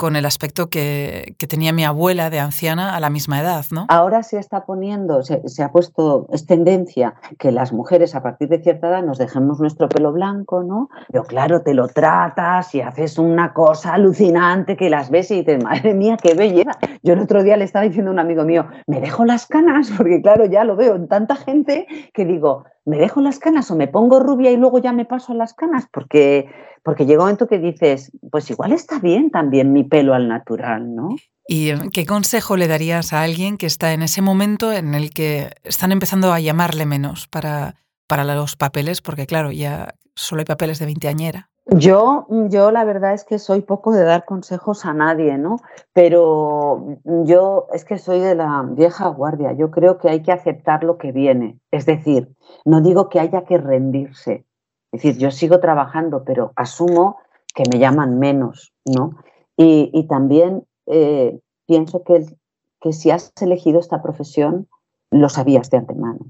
con 0.00 0.16
el 0.16 0.24
aspecto 0.24 0.70
que, 0.70 1.36
tenía 1.46 1.74
mi 1.74 1.84
abuela 1.84 2.30
de 2.30 2.40
anciana 2.40 2.96
a 2.96 3.00
la 3.00 3.10
misma 3.10 3.38
edad, 3.38 3.66
¿no? 3.70 3.84
Ahora 3.90 4.22
se 4.22 4.38
está 4.38 4.64
poniendo, 4.64 5.22
se, 5.22 5.62
ha 5.62 5.72
puesto, 5.72 6.26
es 6.32 6.46
tendencia 6.46 7.16
que 7.38 7.52
las 7.52 7.74
mujeres 7.74 8.14
a 8.14 8.22
partir 8.22 8.48
de 8.48 8.62
cierta 8.62 8.88
edad 8.88 9.02
nos 9.02 9.18
dejemos 9.18 9.60
nuestro 9.60 9.90
pelo 9.90 10.10
blanco, 10.10 10.62
¿no? 10.62 10.88
Pero 11.08 11.24
claro, 11.24 11.60
te 11.60 11.74
lo 11.74 11.86
tratas 11.88 12.74
y 12.74 12.80
haces 12.80 13.18
una 13.18 13.52
cosa 13.52 13.92
alucinante 13.92 14.74
que 14.74 14.88
las 14.88 15.10
ves 15.10 15.30
y 15.32 15.40
dices, 15.40 15.62
madre 15.62 15.92
mía, 15.92 16.16
qué 16.16 16.32
belleza. 16.32 16.78
Yo 17.02 17.12
el 17.12 17.20
otro 17.20 17.42
día 17.42 17.58
le 17.58 17.64
estaba 17.64 17.84
diciendo 17.84 18.10
a 18.10 18.14
un 18.14 18.20
amigo 18.20 18.44
mío, 18.44 18.68
me 18.86 19.02
dejo 19.02 19.26
las 19.26 19.46
canas, 19.46 19.90
porque 19.98 20.22
claro, 20.22 20.46
ya 20.46 20.64
lo 20.64 20.76
veo 20.76 20.94
en 20.94 21.08
tanta 21.08 21.36
gente 21.36 21.86
que 22.14 22.24
digo, 22.24 22.64
¿me 22.84 22.98
dejo 22.98 23.20
las 23.20 23.38
canas 23.38 23.70
o 23.70 23.76
me 23.76 23.88
pongo 23.88 24.20
rubia 24.20 24.50
y 24.50 24.56
luego 24.56 24.78
ya 24.78 24.92
me 24.92 25.04
paso 25.04 25.34
las 25.34 25.54
canas? 25.54 25.86
Porque 25.92 26.48
porque 26.82 27.04
llega 27.04 27.20
un 27.20 27.26
momento 27.26 27.46
que 27.46 27.58
dices, 27.58 28.10
pues 28.30 28.50
igual 28.50 28.72
está 28.72 28.98
bien 28.98 29.30
también 29.30 29.72
mi 29.72 29.84
pelo 29.84 30.14
al 30.14 30.28
natural, 30.28 30.94
¿no? 30.94 31.14
¿Y 31.46 31.70
eh, 31.70 31.78
qué 31.92 32.06
consejo 32.06 32.56
le 32.56 32.68
darías 32.68 33.12
a 33.12 33.22
alguien 33.22 33.58
que 33.58 33.66
está 33.66 33.92
en 33.92 34.02
ese 34.02 34.22
momento 34.22 34.72
en 34.72 34.94
el 34.94 35.10
que 35.10 35.50
están 35.64 35.92
empezando 35.92 36.32
a 36.32 36.40
llamarle 36.40 36.86
menos 36.86 37.28
para, 37.28 37.74
para 38.06 38.24
los 38.24 38.56
papeles? 38.56 39.02
Porque 39.02 39.26
claro, 39.26 39.52
ya 39.52 39.94
solo 40.14 40.40
hay 40.40 40.46
papeles 40.46 40.78
de 40.78 40.86
veinteañera. 40.86 41.49
Yo, 41.66 42.26
yo 42.48 42.70
la 42.72 42.84
verdad 42.84 43.12
es 43.12 43.24
que 43.24 43.38
soy 43.38 43.60
poco 43.60 43.92
de 43.92 44.02
dar 44.02 44.24
consejos 44.24 44.84
a 44.84 44.92
nadie, 44.92 45.38
¿no? 45.38 45.58
Pero 45.92 46.98
yo 47.04 47.66
es 47.72 47.84
que 47.84 47.98
soy 47.98 48.18
de 48.18 48.34
la 48.34 48.64
vieja 48.66 49.06
guardia. 49.08 49.52
Yo 49.52 49.70
creo 49.70 49.98
que 49.98 50.08
hay 50.08 50.22
que 50.22 50.32
aceptar 50.32 50.82
lo 50.82 50.98
que 50.98 51.12
viene. 51.12 51.60
Es 51.70 51.86
decir, 51.86 52.34
no 52.64 52.80
digo 52.80 53.08
que 53.08 53.20
haya 53.20 53.44
que 53.44 53.58
rendirse, 53.58 54.46
es 54.92 55.02
decir, 55.02 55.18
yo 55.18 55.30
sigo 55.30 55.60
trabajando, 55.60 56.24
pero 56.24 56.52
asumo 56.56 57.18
que 57.54 57.62
me 57.70 57.78
llaman 57.78 58.18
menos, 58.18 58.72
¿no? 58.84 59.16
Y, 59.56 60.06
también 60.08 60.64
eh, 60.86 61.38
pienso 61.66 62.02
que, 62.02 62.24
que 62.80 62.92
si 62.94 63.10
has 63.10 63.32
elegido 63.42 63.78
esta 63.78 64.02
profesión, 64.02 64.68
lo 65.10 65.28
sabías 65.28 65.68
de 65.70 65.76
antemano. 65.78 66.20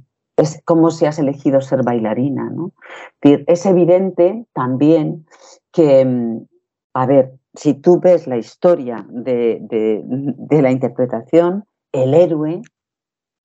Es 0.40 0.62
como 0.64 0.90
si 0.90 1.06
has 1.06 1.18
elegido 1.18 1.60
ser 1.60 1.82
bailarina, 1.82 2.50
¿no? 2.50 2.72
Es 3.22 3.66
evidente 3.66 4.46
también 4.52 5.26
que, 5.72 6.04
mm, 6.04 6.46
a 6.94 7.06
ver, 7.06 7.32
si 7.54 7.74
tú 7.74 8.00
ves 8.00 8.26
la 8.26 8.38
historia 8.38 9.06
de, 9.08 9.58
de 9.60 10.62
la 10.62 10.70
interpretación, 10.70 11.64
el 11.92 12.14
héroe 12.14 12.62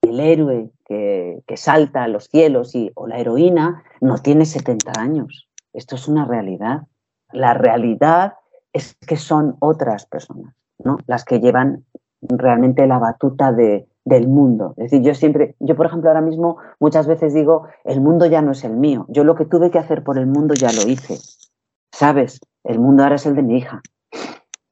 el 0.09 0.19
héroe 0.19 0.71
que, 0.85 1.43
salta 1.55 2.03
a 2.03 2.07
los 2.07 2.25
cielos 2.25 2.75
y, 2.75 2.91
o 2.95 3.07
la 3.07 3.17
heroína 3.17 3.83
no 4.01 4.17
tiene 4.17 4.45
70 4.45 4.99
años. 4.99 5.49
Esto 5.73 5.95
es 5.95 6.07
una 6.07 6.25
realidad. 6.25 6.83
La 7.31 7.53
realidad 7.53 8.33
es 8.73 8.95
que 9.07 9.17
son 9.17 9.55
otras 9.59 10.05
personas, 10.05 10.53
¿no? 10.83 10.97
Las 11.07 11.23
que 11.23 11.39
llevan 11.39 11.85
realmente 12.21 12.87
la 12.87 12.99
batuta 12.99 13.51
de, 13.51 13.87
del 14.05 14.27
mundo. 14.27 14.73
Es 14.77 14.91
decir, 14.91 15.01
yo 15.01 15.15
siempre, 15.15 15.55
yo 15.59 15.75
por 15.75 15.87
ejemplo 15.87 16.09
ahora 16.09 16.21
mismo 16.21 16.57
muchas 16.79 17.07
veces 17.07 17.33
digo, 17.33 17.67
el 17.83 17.99
mundo 18.01 18.27
ya 18.27 18.41
no 18.41 18.51
es 18.51 18.63
el 18.63 18.77
mío. 18.77 19.05
Yo 19.09 19.23
lo 19.23 19.35
que 19.35 19.45
tuve 19.45 19.71
que 19.71 19.79
hacer 19.79 20.03
por 20.03 20.17
el 20.17 20.27
mundo 20.27 20.53
ya 20.53 20.71
lo 20.71 20.87
hice. 20.89 21.17
¿Sabes? 21.91 22.39
El 22.63 22.79
mundo 22.79 23.03
ahora 23.03 23.15
es 23.15 23.25
el 23.25 23.35
de 23.35 23.43
mi 23.43 23.57
hija. 23.57 23.81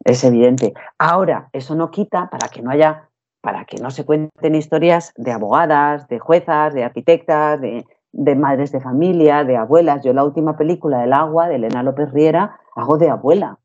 Es 0.06 0.24
evidente. 0.24 0.74
Ahora, 1.00 1.50
eso 1.52 1.76
no 1.76 1.90
quita 1.90 2.30
para 2.30 2.48
que 2.50 2.62
no 2.62 2.70
haya 2.70 3.10
para 3.42 3.66
que 3.66 3.82
no 3.82 3.92
se 3.92 4.06
cuenten 4.06 4.56
historias 4.56 5.14
de 5.18 5.34
abogadas, 5.34 6.08
de 6.08 6.18
juezas, 6.18 6.74
de 6.74 6.86
arquitectas, 6.86 7.60
de, 7.60 8.36
madres 8.38 8.72
de 8.72 8.80
familia, 8.80 9.44
de 9.44 9.58
abuelas. 9.58 10.02
Yo 10.02 10.14
la 10.14 10.24
última 10.24 10.56
película 10.56 11.00
del 11.00 11.12
agua 11.12 11.50
de 11.50 11.56
Elena 11.56 11.84
López 11.84 12.10
Riera 12.14 12.58
hago 12.74 12.98
de 12.98 13.10
abuela. 13.10 13.60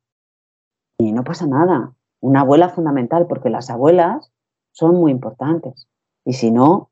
Y 0.99 1.13
no 1.13 1.23
pasa 1.23 1.47
nada. 1.47 1.93
Una 2.21 2.41
abuela 2.41 2.71
fundamental, 2.71 3.29
porque 3.29 3.51
las 3.51 3.71
abuelas 3.71 4.33
son 4.79 4.97
muy 4.97 5.11
importantes. 5.11 5.89
Y 6.25 6.35
si 6.35 6.51
no, 6.51 6.91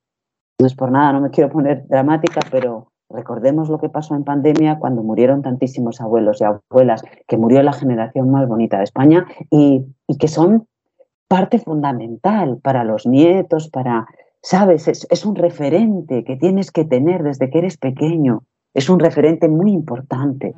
no 0.58 0.66
es 0.66 0.74
por 0.74 0.90
nada, 0.90 1.12
no 1.12 1.20
me 1.20 1.30
quiero 1.30 1.50
poner 1.50 1.86
dramática, 1.86 2.40
pero 2.50 2.90
recordemos 3.08 3.68
lo 3.68 3.78
que 3.78 3.88
pasó 3.88 4.16
en 4.16 4.24
pandemia 4.24 4.80
cuando 4.80 5.04
murieron 5.04 5.42
tantísimos 5.42 6.00
abuelos 6.00 6.40
y 6.40 6.44
abuelas, 6.44 7.04
que 7.28 7.36
murió 7.36 7.62
la 7.62 7.72
generación 7.72 8.30
más 8.30 8.48
bonita 8.48 8.78
de 8.78 8.84
España 8.84 9.26
y, 9.50 9.86
y 10.08 10.18
que 10.18 10.26
son 10.26 10.66
parte 11.28 11.58
fundamental 11.60 12.58
para 12.62 12.82
los 12.82 13.06
nietos, 13.06 13.68
para, 13.68 14.06
sabes, 14.42 14.88
es, 14.88 15.26
un 15.26 15.36
referente 15.36 16.24
que 16.24 16.36
tienes 16.36 16.72
que 16.72 16.84
tener 16.84 17.22
desde 17.22 17.50
que 17.50 17.58
eres 17.58 17.76
pequeño, 17.76 18.42
es 18.74 18.88
un 18.88 18.98
referente 18.98 19.48
muy 19.48 19.70
importante. 19.70 20.54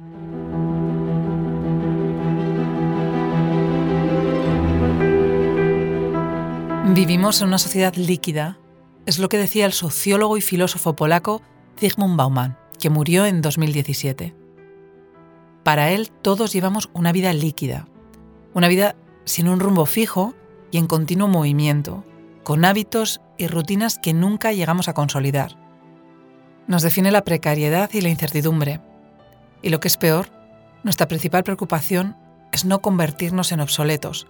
Vivimos 6.98 7.40
en 7.40 7.46
una 7.46 7.58
sociedad 7.58 7.94
líquida. 7.94 8.58
Es 9.06 9.20
lo 9.20 9.28
que 9.28 9.38
decía 9.38 9.66
el 9.66 9.72
sociólogo 9.72 10.36
y 10.36 10.40
filósofo 10.40 10.96
polaco 10.96 11.42
Zygmunt 11.78 12.16
Bauman, 12.16 12.58
que 12.80 12.90
murió 12.90 13.24
en 13.24 13.40
2017. 13.40 14.34
Para 15.62 15.92
él 15.92 16.10
todos 16.10 16.52
llevamos 16.52 16.90
una 16.94 17.12
vida 17.12 17.32
líquida, 17.32 17.86
una 18.52 18.66
vida 18.66 18.96
sin 19.26 19.48
un 19.48 19.60
rumbo 19.60 19.86
fijo 19.86 20.34
y 20.72 20.78
en 20.78 20.88
continuo 20.88 21.28
movimiento, 21.28 22.04
con 22.42 22.64
hábitos 22.64 23.20
y 23.36 23.46
rutinas 23.46 24.00
que 24.00 24.12
nunca 24.12 24.52
llegamos 24.52 24.88
a 24.88 24.94
consolidar. 24.94 25.56
Nos 26.66 26.82
define 26.82 27.12
la 27.12 27.22
precariedad 27.22 27.90
y 27.92 28.00
la 28.00 28.08
incertidumbre. 28.08 28.80
Y 29.62 29.68
lo 29.68 29.78
que 29.78 29.86
es 29.86 29.98
peor, 29.98 30.30
nuestra 30.82 31.06
principal 31.06 31.44
preocupación 31.44 32.16
es 32.50 32.64
no 32.64 32.80
convertirnos 32.80 33.52
en 33.52 33.60
obsoletos, 33.60 34.26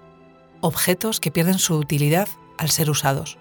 objetos 0.61 1.19
que 1.19 1.31
pierden 1.31 1.59
su 1.59 1.75
utilidad 1.75 2.29
al 2.59 2.71
ser 2.71 2.91
usados. 2.91 3.39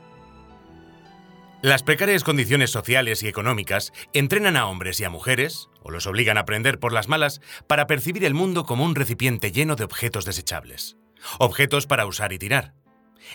Las 1.64 1.82
precarias 1.82 2.24
condiciones 2.24 2.70
sociales 2.70 3.24
y 3.24 3.28
económicas 3.28 3.92
entrenan 4.14 4.58
a 4.58 4.68
hombres 4.68 5.00
y 5.00 5.06
a 5.06 5.10
mujeres, 5.10 5.70
o 5.82 5.90
los 5.90 6.06
obligan 6.06 6.38
a 6.38 6.42
aprender 6.42 6.80
por 6.80 6.94
las 6.94 7.08
malas, 7.08 7.42
para 7.66 7.88
percibir 7.88 8.24
el 8.26 8.36
mundo 8.36 8.64
como 8.64 8.86
un 8.86 8.94
recipiente 8.94 9.52
lleno 9.52 9.76
de 9.76 9.84
objetos 9.84 10.24
desechables. 10.24 10.98
Objetos 11.40 11.88
para 11.88 12.06
usar 12.06 12.32
y 12.32 12.38
tirar. 12.38 12.74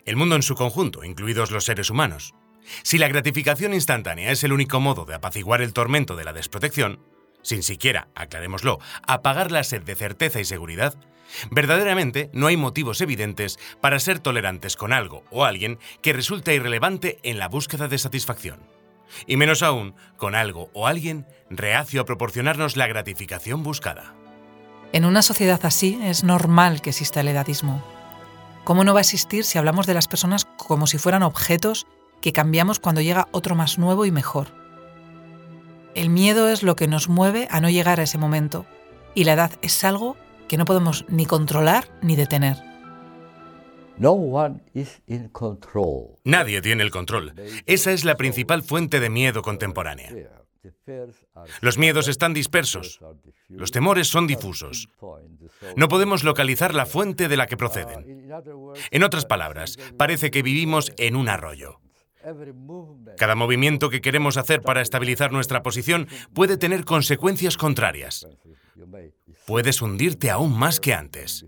El 0.05 0.17
mundo 0.17 0.37
en 0.37 0.43
su 0.43 0.55
conjunto, 0.55 1.03
incluidos 1.03 1.51
los 1.51 1.65
seres 1.65 1.91
humanos. 1.91 2.33
Si 2.85 2.97
la 2.97 3.09
gratificación 3.09 3.75
instantánea 3.75 4.31
es 4.31 4.45
el 4.45 4.53
único 4.53 4.79
modo 4.79 5.05
de 5.05 5.15
apaciguar 5.15 5.61
el 5.61 5.73
tormento 5.73 6.15
de 6.15 6.25
la 6.25 6.33
desprotección, 6.33 7.01
sin 7.43 7.65
siquiera, 7.65 8.09
aclarémoslo, 8.15 8.79
apagar 9.07 9.51
la 9.51 9.65
sed 9.65 9.83
de 9.83 9.97
certeza 9.97 10.41
y 10.41 10.45
seguridad, 10.45 10.95
verdaderamente 11.51 12.31
no 12.33 12.47
hay 12.47 12.57
motivos 12.57 13.01
evidentes 13.01 13.59
para 13.81 13.99
ser 13.99 14.19
tolerantes 14.19 14.77
con 14.77 14.93
algo 14.93 15.25
o 15.31 15.45
alguien 15.45 15.79
que 16.03 16.13
resulta 16.13 16.53
irrelevante 16.53 17.19
en 17.23 17.39
la 17.39 17.49
búsqueda 17.49 17.89
de 17.89 17.99
satisfacción. 17.99 18.61
Y 19.27 19.37
menos 19.37 19.63
aún 19.63 19.95
con 20.17 20.35
algo 20.35 20.71
o 20.73 20.87
alguien 20.87 21.27
reacio 21.51 22.01
a 22.01 22.05
proporcionarnos 22.07 22.77
la 22.77 22.87
gratificación 22.87 23.63
buscada. 23.63 24.15
En 24.93 25.05
una 25.05 25.23
sociedad 25.23 25.61
así 25.65 25.99
es 26.03 26.25
normal 26.25 26.83
que 26.83 26.91
exista 26.91 27.21
el 27.21 27.29
edadismo. 27.29 27.83
¿Cómo 28.65 28.85
no 28.85 28.95
va 28.95 29.01
a 29.01 29.03
existir 29.03 29.45
si 29.45 29.59
hablamos 29.59 29.87
de 29.87 29.95
las 29.95 30.07
personas 30.07 30.45
como 30.45 30.87
si 30.87 30.99
fueran 30.99 31.23
objetos 31.23 31.87
que 32.21 32.33
cambiamos 32.33 32.79
cuando 32.79 33.01
llega 33.01 33.29
otro 33.33 33.55
más 33.55 33.79
nuevo 33.79 34.07
y 34.07 34.11
mejor? 34.13 34.49
El 35.95 36.09
miedo 36.09 36.49
es 36.49 36.63
lo 36.63 36.77
que 36.77 36.89
nos 36.89 37.09
mueve 37.09 37.49
a 37.51 37.61
no 37.61 37.69
llegar 37.69 38.01
a 38.01 38.05
ese 38.05 38.19
momento, 38.19 38.65
y 39.15 39.25
la 39.25 39.35
edad 39.35 39.53
es 39.61 39.85
algo 39.85 40.17
que 40.53 40.59
no 40.59 40.67
podemos 40.67 41.07
ni 41.09 41.25
controlar 41.25 41.89
ni 42.03 42.15
detener. 42.15 42.59
Nadie 46.25 46.61
tiene 46.61 46.83
el 46.83 46.91
control. 46.91 47.33
Esa 47.65 47.91
es 47.93 48.05
la 48.05 48.17
principal 48.19 48.63
fuente 48.63 49.01
de 49.01 49.09
miedo 49.09 49.41
contemporánea. 49.41 50.11
Los 51.63 51.79
miedos 51.79 52.07
están 52.07 52.35
dispersos. 52.35 53.01
Los 53.49 53.71
temores 53.71 54.09
son 54.09 54.27
difusos. 54.27 54.91
No 55.75 55.89
podemos 55.89 56.23
localizar 56.23 56.75
la 56.75 56.85
fuente 56.85 57.29
de 57.29 57.39
la 57.39 57.47
que 57.47 57.57
proceden. 57.57 58.31
En 58.91 59.05
otras 59.05 59.25
palabras, 59.25 59.79
parece 59.97 60.31
que 60.31 60.43
vivimos 60.43 60.93
en 60.99 61.17
un 61.17 61.31
arroyo. 61.31 61.81
Cada 63.17 63.35
movimiento 63.35 63.89
que 63.89 64.03
queremos 64.03 64.37
hacer 64.37 64.61
para 64.61 64.83
estabilizar 64.83 65.33
nuestra 65.33 65.63
posición 65.63 66.09
puede 66.35 66.59
tener 66.59 66.85
consecuencias 66.85 67.57
contrarias. 67.57 68.27
Puedes 69.47 69.83
hundirte 69.83 70.31
aún 70.31 70.57
más 70.57 70.81
que 70.81 70.95
antes. 70.95 71.47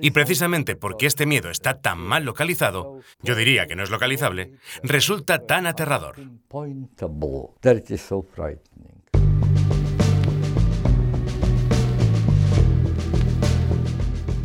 Y 0.00 0.10
precisamente 0.12 0.76
porque 0.76 1.06
este 1.06 1.26
miedo 1.26 1.50
está 1.50 1.80
tan 1.80 1.98
mal 1.98 2.24
localizado, 2.24 3.00
yo 3.22 3.34
diría 3.34 3.66
que 3.66 3.76
no 3.76 3.82
es 3.82 3.90
localizable, 3.90 4.52
resulta 4.82 5.46
tan 5.46 5.66
aterrador. 5.66 6.16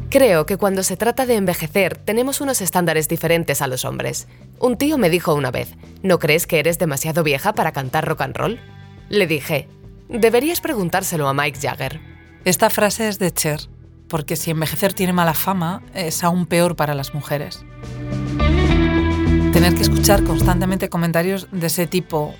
Creo 0.09 0.45
que 0.45 0.57
cuando 0.57 0.83
se 0.83 0.97
trata 0.97 1.25
de 1.25 1.35
envejecer 1.35 1.97
tenemos 1.97 2.41
unos 2.41 2.61
estándares 2.61 3.07
diferentes 3.07 3.61
a 3.61 3.67
los 3.67 3.85
hombres. 3.85 4.27
Un 4.59 4.77
tío 4.77 4.97
me 4.97 5.09
dijo 5.09 5.33
una 5.33 5.51
vez, 5.51 5.75
¿no 6.01 6.17
crees 6.17 6.47
que 6.47 6.59
eres 6.59 6.79
demasiado 6.79 7.23
vieja 7.23 7.53
para 7.53 7.71
cantar 7.71 8.07
rock 8.07 8.21
and 8.21 8.35
roll? 8.35 8.59
Le 9.09 9.27
dije, 9.27 9.67
deberías 10.09 10.61
preguntárselo 10.61 11.27
a 11.27 11.33
Mike 11.33 11.59
Jagger. 11.59 11.99
Esta 12.45 12.69
frase 12.69 13.07
es 13.07 13.19
de 13.19 13.31
Cher, 13.31 13.59
porque 14.07 14.35
si 14.35 14.51
envejecer 14.51 14.93
tiene 14.93 15.13
mala 15.13 15.33
fama, 15.33 15.81
es 15.93 16.23
aún 16.23 16.45
peor 16.45 16.75
para 16.75 16.95
las 16.95 17.13
mujeres. 17.13 17.65
Tener 19.53 19.75
que 19.75 19.81
escuchar 19.81 20.23
constantemente 20.23 20.89
comentarios 20.89 21.47
de 21.51 21.67
ese 21.67 21.87
tipo 21.87 22.33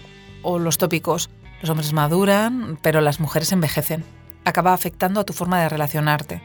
o 0.44 0.60
los 0.60 0.78
tópicos, 0.78 1.30
los 1.62 1.70
hombres 1.70 1.92
maduran, 1.94 2.78
pero 2.82 3.02
las 3.02 3.20
mujeres 3.20 3.52
envejecen, 3.52 4.06
acaba 4.46 4.74
afectando 4.74 5.20
a 5.20 5.24
tu 5.26 5.34
forma 5.34 5.62
de 5.62 5.70
relacionarte 5.70 6.42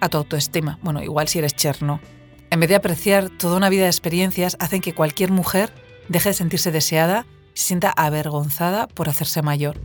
a 0.00 0.08
tu 0.08 0.18
autoestima. 0.18 0.78
Bueno, 0.82 1.02
igual 1.02 1.28
si 1.28 1.38
eres 1.38 1.54
cherno. 1.54 2.00
En 2.50 2.60
vez 2.60 2.68
de 2.68 2.76
apreciar 2.76 3.28
toda 3.30 3.56
una 3.56 3.68
vida 3.68 3.82
de 3.82 3.88
experiencias, 3.88 4.56
hacen 4.60 4.80
que 4.80 4.94
cualquier 4.94 5.32
mujer 5.32 5.72
deje 6.08 6.30
de 6.30 6.34
sentirse 6.34 6.70
deseada 6.70 7.26
y 7.54 7.58
se 7.58 7.66
sienta 7.66 7.90
avergonzada 7.90 8.86
por 8.86 9.08
hacerse 9.08 9.42
mayor. 9.42 9.80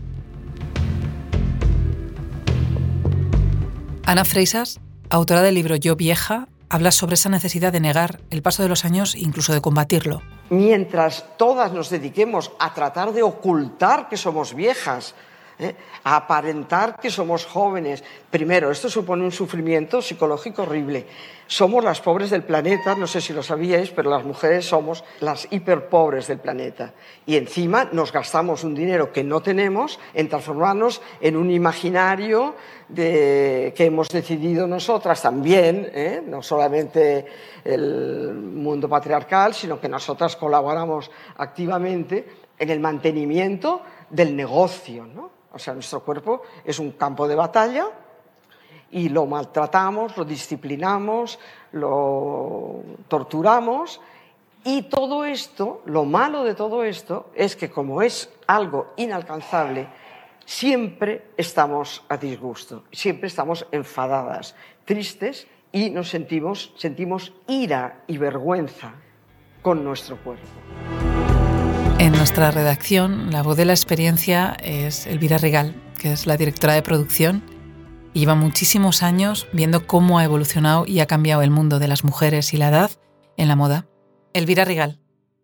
Ana 4.12 4.26
Freisas, 4.26 4.82
autora 5.10 5.42
del 5.42 5.56
libro 5.56 5.78
Yo 5.78 5.96
Vieja, 5.96 6.50
habla 6.68 6.92
sobre 6.92 7.14
esa 7.14 7.30
necesidad 7.30 7.72
de 7.72 7.80
negar 7.80 8.20
el 8.30 8.42
paso 8.42 8.62
de 8.62 8.68
los 8.68 8.84
años 8.84 9.16
e 9.16 9.20
incluso 9.20 9.54
de 9.54 9.62
combatirlo. 9.62 10.22
Mientras 10.50 11.24
todas 11.38 11.72
nos 11.72 11.90
dediquemos 11.90 12.52
a 12.60 12.74
tratar 12.74 13.14
de 13.14 13.24
ocultar 13.24 14.10
que 14.10 14.18
somos 14.18 14.54
viejas, 14.54 15.16
¿eh? 15.62 15.76
a 16.04 16.16
aparentar 16.16 17.00
que 17.00 17.10
somos 17.10 17.46
jóvenes. 17.46 18.04
Primero, 18.30 18.72
esto 18.72 18.90
supone 18.90 19.24
un 19.24 19.32
sufrimiento 19.32 20.02
psicológico 20.02 20.64
horrible. 20.64 21.06
Somos 21.48 21.84
las 21.84 22.00
pobres 22.00 22.30
del 22.30 22.44
planeta, 22.44 22.96
no 22.96 23.08
sé 23.08 23.20
si 23.20 23.34
lo 23.34 23.44
sabíais, 23.44 23.92
pero 23.92 24.10
las 24.10 24.24
mujeres 24.24 24.66
somos 24.66 25.04
las 25.20 25.48
hiperpobres 25.52 26.28
del 26.28 26.40
planeta. 26.40 26.94
Y 27.26 27.36
encima 27.36 27.90
nos 27.92 28.12
gastamos 28.12 28.64
un 28.64 28.74
dinero 28.74 29.12
que 29.12 29.24
no 29.24 29.42
tenemos 29.42 30.00
en 30.14 30.30
transformarnos 30.30 31.02
en 31.20 31.36
un 31.36 31.52
imaginario 31.52 32.56
de, 32.88 33.74
que 33.76 33.86
hemos 33.86 34.10
decidido 34.10 34.66
nosotras 34.66 35.22
también, 35.22 35.90
¿eh? 35.94 36.24
no 36.26 36.42
solamente 36.42 37.26
el 37.66 38.34
mundo 38.34 38.88
patriarcal, 38.88 39.54
sino 39.54 39.80
que 39.80 39.90
nosotras 39.90 40.36
colaboramos 40.38 41.12
activamente 41.38 42.26
en 42.58 42.70
el 42.70 42.80
mantenimiento 42.80 43.82
del 44.12 44.36
negocio, 44.36 45.06
¿no? 45.06 45.32
O 45.54 45.60
sea, 45.60 45.74
nuestro 45.74 46.02
cuerpo 46.02 46.44
es 46.64 46.80
un 46.80 46.92
campo 46.92 47.28
de 47.28 47.36
batalla 47.36 47.88
y 48.92 49.10
lo 49.10 49.26
maltratamos, 49.26 50.16
lo 50.18 50.26
disciplinamos, 50.26 51.40
lo 51.72 52.82
torturamos 53.08 54.00
y 54.64 54.84
todo 54.84 55.26
esto, 55.26 55.82
lo 55.86 56.06
malo 56.06 56.44
de 56.44 56.54
todo 56.54 56.84
esto 56.84 57.32
es 57.34 57.56
que 57.56 57.72
como 57.72 58.02
es 58.02 58.32
algo 58.46 58.94
inalcanzable, 58.96 59.88
siempre 60.46 61.32
estamos 61.36 62.04
a 62.10 62.18
disgusto, 62.18 62.84
siempre 62.92 63.28
estamos 63.28 63.66
enfadadas, 63.72 64.56
tristes 64.86 65.48
y 65.72 65.90
nos 65.90 66.10
sentimos, 66.10 66.74
sentimos 66.78 67.34
ira 67.48 68.04
y 68.08 68.18
vergüenza 68.18 68.94
con 69.62 69.84
nuestro 69.84 70.18
cuerpo. 70.18 71.11
En 72.02 72.14
nuestra 72.14 72.50
redacción, 72.50 73.30
la 73.30 73.44
voz 73.44 73.58
de 73.58 73.66
la 73.66 73.74
experiencia 73.74 74.58
es 74.64 75.06
Elvira 75.06 75.38
Regal, 75.38 75.76
que 76.00 76.12
es 76.12 76.26
la 76.26 76.36
directora 76.36 76.74
de 76.74 76.82
producción 76.82 77.44
y 78.12 78.22
lleva 78.22 78.34
muchísimos 78.34 79.04
años 79.04 79.48
viendo 79.54 79.86
cómo 79.86 80.18
ha 80.18 80.24
evolucionado 80.24 80.86
y 80.88 81.00
ha 81.00 81.06
cambiado 81.06 81.44
el 81.44 81.52
mundo 81.52 81.78
de 81.78 81.88
las 81.88 82.04
mujeres 82.04 82.56
y 82.56 82.58
la 82.58 82.70
edad 82.70 82.90
en 83.38 83.48
la 83.48 83.56
moda. 83.56 83.86
Elvira 84.34 84.66
Regal, 84.66 85.00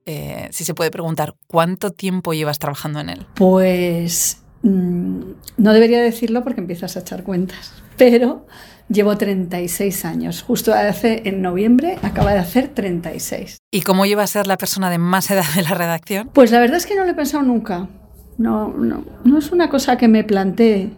eh, 0.07 0.47
si 0.49 0.63
se 0.65 0.73
puede 0.73 0.89
preguntar, 0.89 1.35
¿cuánto 1.45 1.91
tiempo 1.91 2.33
llevas 2.33 2.57
trabajando 2.57 3.01
en 3.01 3.09
él? 3.09 3.27
Pues 3.35 4.41
mm, 4.63 5.19
no 5.57 5.73
debería 5.73 6.01
decirlo 6.01 6.43
porque 6.43 6.61
empiezas 6.61 6.97
a 6.97 7.01
echar 7.01 7.21
cuentas, 7.21 7.71
pero 7.97 8.47
Llevo 8.89 9.17
36 9.17 10.05
años. 10.05 10.43
Justo 10.43 10.73
hace 10.73 11.23
en 11.25 11.41
noviembre 11.41 11.99
acaba 12.03 12.31
de 12.31 12.39
hacer 12.39 12.69
36. 12.69 13.57
¿Y 13.69 13.81
cómo 13.81 14.05
lleva 14.05 14.23
a 14.23 14.27
ser 14.27 14.47
la 14.47 14.57
persona 14.57 14.89
de 14.89 14.97
más 14.97 15.29
edad 15.29 15.43
de 15.55 15.63
la 15.63 15.73
redacción? 15.73 16.29
Pues 16.33 16.51
la 16.51 16.59
verdad 16.59 16.77
es 16.77 16.85
que 16.85 16.95
no 16.95 17.03
lo 17.03 17.11
he 17.11 17.13
pensado 17.13 17.43
nunca. 17.43 17.89
No, 18.37 18.69
no, 18.69 19.03
no 19.25 19.39
es 19.39 19.51
una 19.51 19.69
cosa 19.69 19.97
que 19.97 20.07
me 20.07 20.23
planteé. 20.23 20.91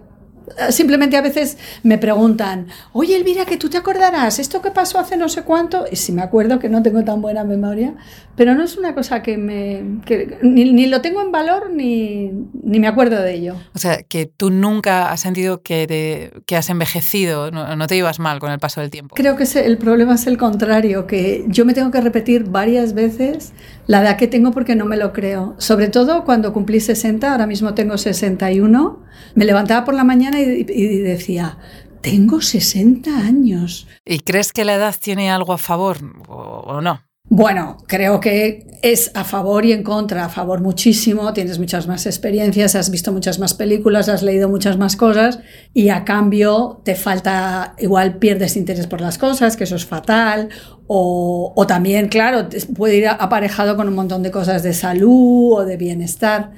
Simplemente 0.70 1.18
a 1.18 1.22
veces 1.22 1.58
me 1.84 1.98
preguntan, 1.98 2.68
oye 2.94 3.16
Elvira, 3.16 3.46
que 3.46 3.58
tú 3.58 3.70
te 3.70 3.78
acordarás, 3.78 4.40
esto 4.40 4.62
que 4.62 4.72
pasó 4.72 5.00
hace 5.00 5.18
no 5.18 5.30
sé 5.30 5.44
cuánto, 5.44 5.86
y 5.92 5.96
si 5.96 6.12
me 6.12 6.22
acuerdo 6.22 6.60
que 6.60 6.70
no 6.70 6.82
tengo 6.84 7.04
tan 7.04 7.22
buena 7.22 7.44
memoria, 7.44 7.96
pero 8.40 8.56
no 8.56 8.64
es 8.64 8.78
una 8.78 8.96
cosa 8.96 9.22
que 9.22 9.38
me... 9.38 10.00
Que 10.06 10.38
ni, 10.42 10.86
lo 10.88 11.02
tengo 11.02 11.22
en 11.22 11.30
valor 11.30 11.72
ni, 11.72 12.32
ni, 12.64 12.80
me 12.80 12.88
acuerdo 12.88 13.22
de 13.22 13.34
ello. 13.34 13.56
O 13.74 13.80
sea, 13.80 14.02
que 14.04 14.28
tú 14.28 14.50
nunca 14.50 15.12
has 15.12 15.20
sentido 15.20 15.62
que, 15.62 16.32
que 16.46 16.56
has 16.56 16.70
envejecido, 16.70 17.52
no, 17.52 17.88
te 17.88 17.96
llevas 17.96 18.20
mal 18.20 18.40
con 18.40 18.52
el 18.52 18.60
paso 18.60 18.80
del 18.80 18.92
tiempo. 18.92 19.16
Creo 19.16 19.36
que 19.36 19.44
el 19.44 19.78
problema 19.78 20.16
es 20.16 20.26
el 20.26 20.38
contrario, 20.38 21.06
que 21.06 21.44
yo 21.50 21.66
me 21.66 21.74
tengo 21.74 21.92
que 21.92 22.00
repetir 22.00 22.46
varias 22.46 22.94
veces 22.94 23.52
la 23.88 24.02
edad 24.02 24.16
que 24.16 24.28
tengo 24.28 24.52
porque 24.52 24.76
no 24.76 24.86
me 24.86 24.96
lo 24.96 25.12
creo. 25.12 25.56
Sobre 25.58 25.90
todo 25.90 26.24
cuando 26.24 26.54
cumplí 26.54 26.80
60, 26.80 27.30
ahora 27.30 27.46
mismo 27.46 27.74
tengo 27.74 27.98
61, 27.98 29.00
me 29.36 29.46
levantaba 29.46 29.84
por 29.84 29.96
la 29.96 30.06
mañana 30.06 30.39
y, 30.42 30.98
decía, 31.00 31.58
tengo 32.02 32.42
60 32.42 33.18
años. 33.18 33.88
¿Y 34.06 34.20
crees 34.20 34.54
que 34.54 34.66
la 34.66 34.76
edad 34.76 34.96
tiene 35.00 35.30
algo 35.30 35.54
a 35.54 35.58
favor 35.58 35.98
o 36.28 36.82
no? 36.82 37.02
Bueno, 37.32 37.78
creo 37.86 38.20
que 38.20 38.66
es 38.82 39.12
a 39.14 39.24
favor 39.24 39.64
y 39.64 39.72
en 39.72 39.84
contra. 39.84 40.26
A 40.26 40.30
favor 40.30 40.62
muchísimo, 40.62 41.32
tienes 41.32 41.60
muchas 41.60 41.88
más 41.88 42.08
experiencias, 42.08 42.74
has 42.74 42.90
visto 42.90 43.12
muchas 43.12 43.38
más 43.38 43.54
películas, 43.54 44.10
has 44.10 44.24
leído 44.24 44.50
muchas 44.50 44.80
más 44.80 44.96
cosas 44.96 45.38
y 45.72 45.90
a 45.90 46.06
cambio 46.06 46.82
te 46.84 46.96
falta, 46.96 47.76
igual 47.78 48.18
pierdes 48.18 48.58
interés 48.58 48.88
por 48.88 49.00
las 49.00 49.20
cosas, 49.20 49.58
que 49.58 49.66
eso 49.66 49.76
es 49.76 49.86
fatal. 49.86 50.50
O, 50.88 51.54
o 51.56 51.68
también, 51.68 52.08
claro, 52.08 52.50
puede 52.76 52.96
ir 52.96 53.08
aparejado 53.08 53.76
con 53.76 53.88
un 53.88 53.94
montón 53.94 54.24
de 54.24 54.32
cosas 54.32 54.64
de 54.64 54.74
salud 54.74 55.54
o 55.54 55.66
de 55.66 55.78
bienestar. 55.78 56.54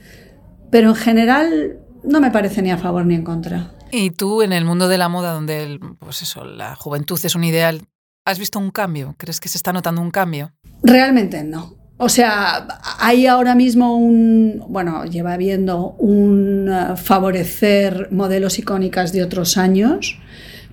Pero 0.70 0.90
en 0.90 0.96
general 0.96 1.80
no 2.04 2.20
me 2.20 2.32
parece 2.32 2.62
ni 2.62 2.72
a 2.72 2.78
favor 2.78 3.06
ni 3.06 3.16
en 3.16 3.24
contra. 3.24 3.72
Y 3.92 4.12
tú 4.12 4.42
en 4.42 4.54
el 4.54 4.66
mundo 4.66 4.88
de 4.88 4.98
la 4.98 5.10
moda, 5.10 5.34
donde 5.34 5.80
pues 6.00 6.22
eso, 6.22 6.46
la 6.46 6.76
juventud 6.76 7.20
es 7.24 7.36
un 7.36 7.44
ideal, 7.44 7.82
¿has 8.26 8.40
visto 8.40 8.60
un 8.60 8.72
cambio? 8.72 9.16
¿Crees 9.18 9.40
que 9.40 9.50
se 9.50 9.58
está 9.58 9.74
notando 9.74 10.02
un 10.02 10.12
cambio? 10.12 10.54
Realmente 10.84 11.44
no. 11.44 11.76
O 11.98 12.10
sea, 12.10 12.68
hay 13.00 13.28
ahora 13.28 13.54
mismo 13.54 13.96
un, 13.96 14.64
bueno, 14.70 15.06
lleva 15.06 15.34
habiendo 15.34 15.92
un 16.00 16.68
eh, 16.68 16.96
favorecer 16.98 18.08
modelos 18.12 18.58
icónicas 18.58 19.12
de 19.12 19.22
otros 19.22 19.56
años, 19.56 20.18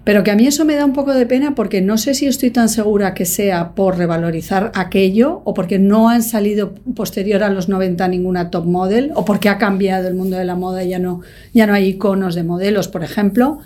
pero 0.09 0.25
que 0.25 0.31
a 0.31 0.37
mí 0.37 0.47
eso 0.47 0.65
me 0.65 0.75
da 0.75 0.87
un 0.87 0.95
poco 0.95 1.13
de 1.13 1.27
pena 1.27 1.55
porque 1.55 1.83
no 1.83 1.99
sé 1.99 2.15
si 2.15 2.25
estoy 2.25 2.51
tan 2.51 2.71
segura 2.71 3.13
que 3.13 3.27
sea 3.27 3.75
por 3.75 3.99
revalorizar 3.99 4.73
aquello 4.75 5.43
o 5.45 5.53
porque 5.53 5.79
no 5.79 6.09
han 6.09 6.23
salido 6.23 6.73
posterior 6.97 7.43
a 7.43 7.51
los 7.51 7.69
90 7.69 8.09
ninguna 8.09 8.49
top 8.49 8.65
model 8.65 9.13
o 9.17 9.27
porque 9.27 9.51
ha 9.51 9.59
cambiado 9.59 10.09
el 10.09 10.15
mundo 10.15 10.39
de 10.39 10.47
la 10.47 10.55
moda 10.55 10.83
y 10.83 10.89
ya 10.89 10.99
no, 10.99 11.21
ya 11.53 11.67
no 11.67 11.75
hay 11.75 11.89
iconos 11.89 12.35
de 12.35 12.43
modelos, 12.43 12.89
por 12.89 13.05
ejemplo. 13.05 13.59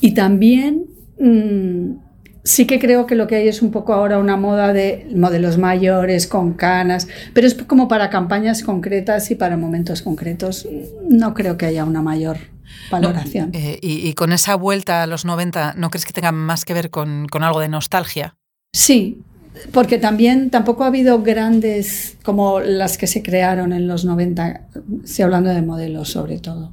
Y 0.00 0.14
también... 0.14 0.86
Mm, 1.18 1.96
sí 2.42 2.66
que 2.66 2.78
creo 2.78 3.04
que 3.06 3.14
lo 3.14 3.26
que 3.26 3.36
hay 3.36 3.48
es 3.48 3.60
un 3.60 3.70
poco 3.70 3.92
ahora 3.92 4.18
una 4.18 4.38
moda 4.38 4.72
de 4.72 5.06
modelos 5.14 5.58
mayores 5.58 6.26
con 6.26 6.54
canas, 6.54 7.06
pero 7.34 7.46
es 7.46 7.54
como 7.54 7.86
para 7.86 8.08
campañas 8.08 8.62
concretas 8.62 9.30
y 9.30 9.34
para 9.34 9.58
momentos 9.58 10.00
concretos. 10.00 10.66
No 11.06 11.34
creo 11.34 11.58
que 11.58 11.66
haya 11.66 11.84
una 11.84 12.00
mayor 12.00 12.51
valoración. 12.90 13.50
Eh, 13.52 13.78
y, 13.80 14.12
con 14.14 14.32
esa 14.32 14.54
vuelta 14.54 15.02
a 15.02 15.06
los 15.06 15.24
90, 15.24 15.74
¿no 15.76 15.90
crees 15.90 16.06
que 16.06 16.12
tenga 16.12 16.32
más 16.32 16.64
que 16.64 16.74
ver 16.74 16.90
con, 16.90 17.26
con 17.28 17.42
algo 17.42 17.60
de 17.60 17.68
nostalgia? 17.68 18.36
Sí, 18.74 19.22
porque 19.72 19.98
también 19.98 20.50
tampoco 20.50 20.84
ha 20.84 20.86
habido 20.86 21.22
grandes 21.22 22.16
como 22.22 22.60
las 22.60 22.96
que 22.96 23.06
se 23.06 23.22
crearon 23.22 23.72
en 23.72 23.86
los 23.86 24.04
90, 24.04 24.68
estoy 25.04 25.24
hablando 25.24 25.50
de 25.50 25.62
modelos 25.62 26.10
sobre 26.10 26.38
todo. 26.38 26.72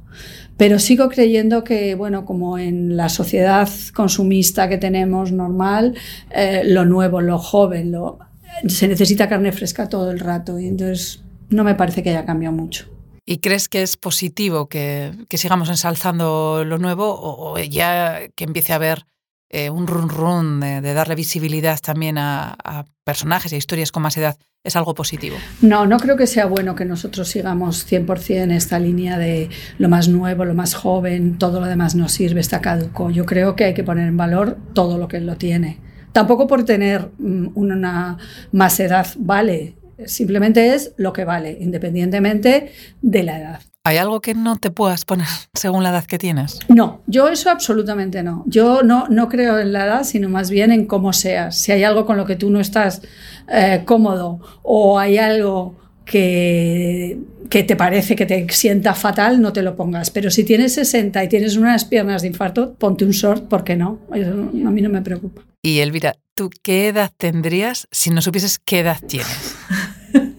Pero 0.56 0.78
sigo 0.78 1.08
creyendo 1.08 1.64
que, 1.64 1.94
bueno, 1.94 2.24
como 2.26 2.58
en 2.58 2.96
la 2.96 3.08
sociedad 3.08 3.68
consumista 3.94 4.68
que 4.68 4.76
tenemos 4.76 5.32
normal, 5.32 5.94
eh, 6.30 6.62
lo 6.64 6.84
nuevo, 6.84 7.20
lo 7.22 7.38
joven, 7.38 7.92
lo, 7.92 8.18
se 8.66 8.88
necesita 8.88 9.28
carne 9.28 9.52
fresca 9.52 9.88
todo 9.88 10.10
el 10.10 10.20
rato 10.20 10.58
y 10.58 10.66
entonces 10.66 11.22
no 11.48 11.64
me 11.64 11.74
parece 11.74 12.02
que 12.02 12.10
haya 12.10 12.26
cambiado 12.26 12.54
mucho. 12.54 12.86
¿Y 13.30 13.38
crees 13.38 13.68
que 13.68 13.82
es 13.82 13.96
positivo 13.96 14.68
que, 14.68 15.12
sigamos 15.34 15.68
ensalzando 15.68 16.64
lo 16.66 16.78
nuevo 16.78 17.14
o, 17.16 17.56
ya 17.60 18.26
que 18.34 18.42
empiece 18.42 18.72
a 18.72 18.74
haber 18.74 19.06
eh, 19.50 19.70
un 19.70 19.86
run 19.86 20.08
run 20.08 20.58
de, 20.58 20.94
darle 20.94 21.14
visibilidad 21.14 21.78
también 21.78 22.18
a, 22.18 22.56
personajes 23.04 23.52
y 23.52 23.54
a 23.54 23.58
historias 23.58 23.92
con 23.92 24.02
más 24.02 24.16
edad 24.16 24.36
es 24.64 24.74
algo 24.74 24.94
positivo. 24.94 25.36
No, 25.62 25.86
no 25.86 25.98
creo 26.00 26.16
que 26.16 26.26
sea 26.26 26.46
bueno 26.46 26.74
que 26.74 26.84
nosotros 26.84 27.28
sigamos 27.28 27.86
100% 27.88 28.50
esta 28.50 28.80
línea 28.80 29.16
de 29.16 29.48
lo 29.78 29.88
más 29.88 30.08
nuevo, 30.08 30.44
lo 30.44 30.54
más 30.54 30.74
joven, 30.74 31.38
todo 31.38 31.60
lo 31.60 31.66
demás 31.66 31.94
nos 31.94 32.10
sirve, 32.10 32.40
está 32.40 32.60
caduco. 32.60 33.10
Yo 33.10 33.26
creo 33.26 33.54
que 33.54 33.62
hay 33.62 33.74
que 33.74 33.84
poner 33.84 34.08
en 34.08 34.16
valor 34.16 34.58
todo 34.74 34.98
lo 34.98 35.06
que 35.06 35.20
lo 35.20 35.36
tiene. 35.36 35.78
Tampoco 36.10 36.48
por 36.48 36.64
tener 36.64 37.12
mm, 37.18 37.50
una 37.54 38.18
más 38.50 38.80
edad 38.80 39.06
vale, 39.16 39.76
simplemente 40.06 40.74
es 40.74 40.92
lo 40.96 41.12
que 41.12 41.24
vale, 41.24 41.56
independientemente 41.60 42.72
de 43.02 43.22
la 43.22 43.38
edad. 43.38 43.60
¿Hay 43.82 43.96
algo 43.96 44.20
que 44.20 44.34
no 44.34 44.56
te 44.56 44.70
puedas 44.70 45.04
poner 45.04 45.26
según 45.54 45.82
la 45.82 45.90
edad 45.90 46.04
que 46.04 46.18
tienes? 46.18 46.58
No, 46.68 47.00
yo 47.06 47.28
eso 47.28 47.50
absolutamente 47.50 48.22
no. 48.22 48.44
Yo 48.46 48.82
no, 48.82 49.08
no 49.08 49.28
creo 49.28 49.58
en 49.58 49.72
la 49.72 49.86
edad, 49.86 50.04
sino 50.04 50.28
más 50.28 50.50
bien 50.50 50.70
en 50.70 50.86
cómo 50.86 51.12
seas. 51.12 51.56
Si 51.56 51.72
hay 51.72 51.84
algo 51.84 52.04
con 52.04 52.16
lo 52.16 52.26
que 52.26 52.36
tú 52.36 52.50
no 52.50 52.60
estás 52.60 53.00
eh, 53.48 53.82
cómodo 53.86 54.40
o 54.62 54.98
hay 54.98 55.16
algo 55.16 55.79
que, 56.10 57.18
que, 57.48 57.62
te 57.62 57.76
parece 57.76 58.16
que 58.16 58.26
te 58.26 58.44
sienta 58.50 58.94
fatal, 58.94 59.40
no 59.40 59.52
te 59.52 59.62
lo 59.62 59.76
pongas. 59.76 60.10
Pero 60.10 60.28
si 60.32 60.42
tienes 60.42 60.74
60 60.74 61.22
y 61.22 61.28
tienes 61.28 61.56
unas 61.56 61.84
piernas 61.84 62.22
de 62.22 62.28
infarto, 62.28 62.74
ponte 62.74 63.04
un 63.04 63.12
short, 63.12 63.44
¿por 63.44 63.62
qué 63.62 63.76
no? 63.76 64.00
a 64.10 64.70
mí 64.70 64.82
no 64.82 64.88
me 64.90 65.02
preocupa. 65.02 65.42
Y 65.62 65.78
Elvira, 65.78 66.16
¿tú 66.34 66.50
qué 66.64 66.88
edad 66.88 67.12
tendrías 67.16 67.86
si 67.92 68.10
no 68.10 68.22
supieses 68.22 68.58
qué 68.58 68.80
edad 68.80 68.98
tienes? 69.06 69.54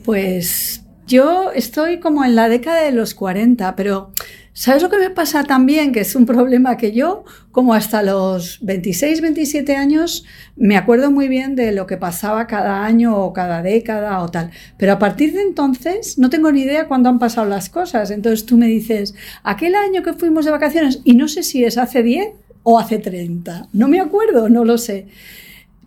pues 0.03 0.80
yo 1.12 1.52
estoy 1.52 2.00
como 2.00 2.24
en 2.24 2.36
la 2.36 2.47
década 2.47 2.84
de 2.84 2.93
los 2.93 3.13
40, 3.13 3.76
pero 3.76 4.12
¿sabes 4.54 4.82
lo 4.82 4.89
que 4.89 4.97
me 4.97 5.10
pasa 5.10 5.43
también? 5.43 5.91
Que 5.91 6.00
es 6.00 6.15
un 6.15 6.26
problema 6.26 6.78
que 6.78 6.93
yo, 6.93 7.26
como 7.52 7.74
hasta 7.74 8.02
los 8.02 8.60
26, 8.62 9.19
27 9.19 9.76
años, 9.76 10.24
me 10.56 10.78
acuerdo 10.78 11.12
muy 11.12 11.28
bien 11.28 11.58
de 11.58 11.74
lo 11.74 11.86
que 11.86 11.97
pasaba 11.97 12.47
cada 12.47 12.86
año 12.86 13.17
o 13.17 13.34
cada 13.34 13.62
década 13.62 14.21
o 14.21 14.30
tal. 14.30 14.52
Pero 14.78 14.93
a 14.93 15.00
partir 15.00 15.34
de 15.34 15.41
entonces 15.41 16.17
no 16.17 16.30
tengo 16.30 16.50
ni 16.50 16.62
idea 16.62 16.88
cuándo 16.88 17.10
han 17.10 17.19
pasado 17.19 17.45
las 17.45 17.69
cosas. 17.69 18.10
Entonces 18.10 18.45
tú 18.45 18.58
me 18.58 18.67
dices, 18.67 19.13
aquel 19.43 19.76
año 19.76 20.04
que 20.04 20.13
fuimos 20.13 20.45
de 20.45 20.52
vacaciones, 20.52 21.02
y 21.04 21.15
no 21.15 21.28
sé 21.28 21.43
si 21.43 21.65
es 21.65 21.78
hace 21.78 22.04
10 22.04 22.30
o 22.63 22.80
hace 22.80 23.00
30. 23.00 23.67
No 23.74 23.89
me 23.89 24.00
acuerdo, 24.00 24.47
no 24.47 24.63
lo 24.63 24.78
sé. 24.78 25.08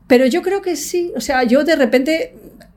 Pero 0.07 0.27
yo 0.27 0.43
creo 0.43 0.61
que 0.61 0.77
sí. 0.77 1.13
O 1.17 1.21
sea, 1.23 1.45
yo 1.45 1.65
de 1.65 1.77
repente 1.77 2.35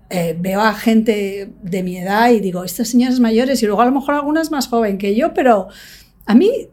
eh, 0.09 0.35
veo 0.39 0.61
a 0.61 0.73
gente 0.73 1.49
de 1.61 1.83
mi 1.83 1.97
edad 1.97 2.31
y 2.31 2.39
digo, 2.39 2.63
estas 2.63 2.89
señoras 2.89 3.19
mayores, 3.19 3.61
y 3.61 3.65
luego 3.65 3.81
a 3.81 3.85
lo 3.85 3.91
mejor 3.91 4.15
algunas 4.15 4.51
más 4.51 4.67
joven 4.67 4.97
que 4.97 5.15
yo, 5.15 5.33
pero 5.33 5.67
a 6.25 6.35
mí 6.35 6.69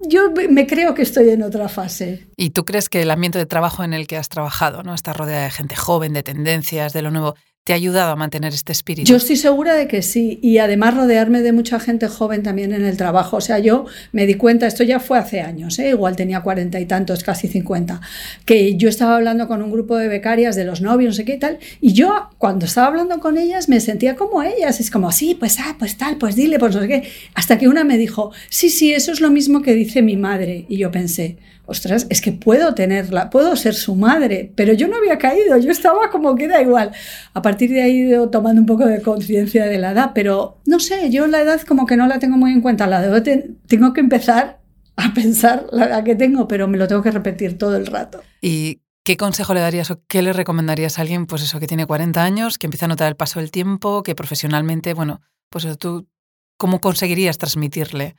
yo 0.00 0.30
me 0.48 0.66
creo 0.66 0.94
que 0.94 1.02
estoy 1.02 1.30
en 1.30 1.42
otra 1.42 1.68
fase. 1.68 2.26
¿Y 2.36 2.50
tú 2.50 2.64
crees 2.64 2.88
que 2.88 3.02
el 3.02 3.10
ambiente 3.10 3.38
de 3.38 3.46
trabajo 3.46 3.82
en 3.82 3.94
el 3.94 4.06
que 4.06 4.16
has 4.16 4.28
trabajado, 4.28 4.82
¿no? 4.82 4.94
Está 4.94 5.12
rodeada 5.12 5.44
de 5.44 5.50
gente 5.50 5.74
joven, 5.74 6.12
de 6.12 6.22
tendencias, 6.22 6.92
de 6.92 7.02
lo 7.02 7.10
nuevo, 7.10 7.34
te 7.68 7.74
ha 7.74 7.76
ayudado 7.76 8.12
a 8.12 8.16
mantener 8.16 8.54
este 8.54 8.72
espíritu? 8.72 9.06
Yo 9.06 9.16
estoy 9.18 9.36
segura 9.36 9.74
de 9.74 9.88
que 9.88 10.00
sí. 10.00 10.38
Y 10.40 10.56
además 10.56 10.94
rodearme 10.94 11.42
de 11.42 11.52
mucha 11.52 11.78
gente 11.78 12.08
joven 12.08 12.42
también 12.42 12.72
en 12.72 12.82
el 12.82 12.96
trabajo. 12.96 13.36
O 13.36 13.40
sea, 13.42 13.58
yo 13.58 13.84
me 14.10 14.24
di 14.24 14.36
cuenta, 14.36 14.66
esto 14.66 14.84
ya 14.84 15.00
fue 15.00 15.18
hace 15.18 15.42
años, 15.42 15.78
¿eh? 15.78 15.90
igual 15.90 16.16
tenía 16.16 16.40
cuarenta 16.40 16.80
y 16.80 16.86
tantos, 16.86 17.22
casi 17.22 17.46
cincuenta, 17.46 18.00
que 18.46 18.76
yo 18.76 18.88
estaba 18.88 19.16
hablando 19.16 19.48
con 19.48 19.60
un 19.60 19.70
grupo 19.70 19.98
de 19.98 20.08
becarias 20.08 20.56
de 20.56 20.64
los 20.64 20.80
novios, 20.80 21.10
no 21.10 21.12
sé 21.12 21.26
qué 21.26 21.34
y 21.34 21.38
tal. 21.38 21.58
Y 21.82 21.92
yo, 21.92 22.30
cuando 22.38 22.64
estaba 22.64 22.86
hablando 22.86 23.20
con 23.20 23.36
ellas, 23.36 23.68
me 23.68 23.80
sentía 23.80 24.16
como 24.16 24.42
ellas. 24.42 24.80
Es 24.80 24.90
como, 24.90 25.12
sí, 25.12 25.36
pues, 25.38 25.58
ah, 25.60 25.76
pues 25.78 25.98
tal, 25.98 26.16
pues 26.16 26.36
dile, 26.36 26.58
pues 26.58 26.74
no 26.74 26.80
sé 26.80 26.88
qué. 26.88 27.02
Hasta 27.34 27.58
que 27.58 27.68
una 27.68 27.84
me 27.84 27.98
dijo, 27.98 28.32
sí, 28.48 28.70
sí, 28.70 28.94
eso 28.94 29.12
es 29.12 29.20
lo 29.20 29.30
mismo 29.30 29.60
que 29.60 29.74
dice 29.74 30.00
mi 30.00 30.16
madre. 30.16 30.64
Y 30.70 30.78
yo 30.78 30.90
pensé, 30.90 31.36
ostras, 31.68 32.06
es 32.08 32.22
que 32.22 32.32
puedo 32.32 32.74
tenerla, 32.74 33.28
puedo 33.28 33.54
ser 33.54 33.74
su 33.74 33.94
madre, 33.94 34.50
pero 34.56 34.72
yo 34.72 34.88
no 34.88 34.96
había 34.96 35.18
caído, 35.18 35.56
yo 35.58 35.70
estaba 35.70 36.10
como 36.10 36.34
que 36.34 36.48
da 36.48 36.62
igual. 36.62 36.92
A 37.34 37.42
partir 37.42 37.70
de 37.70 37.82
ahí 37.82 38.12
he 38.12 38.26
tomando 38.28 38.62
un 38.62 38.66
poco 38.66 38.86
de 38.86 39.02
conciencia 39.02 39.66
de 39.66 39.78
la 39.78 39.92
edad, 39.92 40.12
pero 40.14 40.60
no 40.64 40.80
sé, 40.80 41.10
yo 41.10 41.26
la 41.26 41.42
edad 41.42 41.60
como 41.60 41.84
que 41.84 41.98
no 41.98 42.06
la 42.06 42.18
tengo 42.18 42.38
muy 42.38 42.52
en 42.52 42.62
cuenta, 42.62 42.86
la 42.86 43.02
debo 43.02 43.22
tengo 43.66 43.92
que 43.92 44.00
empezar 44.00 44.60
a 44.96 45.12
pensar 45.12 45.66
la 45.70 45.86
edad 45.86 46.04
que 46.04 46.14
tengo, 46.14 46.48
pero 46.48 46.68
me 46.68 46.78
lo 46.78 46.88
tengo 46.88 47.02
que 47.02 47.10
repetir 47.10 47.58
todo 47.58 47.76
el 47.76 47.86
rato. 47.86 48.22
¿Y 48.40 48.80
qué 49.04 49.18
consejo 49.18 49.52
le 49.52 49.60
darías 49.60 49.90
o 49.90 50.02
qué 50.08 50.22
le 50.22 50.32
recomendarías 50.32 50.98
a 50.98 51.02
alguien, 51.02 51.26
pues 51.26 51.42
eso, 51.42 51.60
que 51.60 51.66
tiene 51.66 51.86
40 51.86 52.24
años, 52.24 52.56
que 52.56 52.66
empieza 52.66 52.86
a 52.86 52.88
notar 52.88 53.08
el 53.08 53.16
paso 53.16 53.40
del 53.40 53.50
tiempo, 53.50 54.02
que 54.02 54.14
profesionalmente, 54.14 54.94
bueno, 54.94 55.20
pues 55.50 55.66
tú, 55.76 56.08
¿cómo 56.56 56.80
conseguirías 56.80 57.36
transmitirle? 57.36 58.16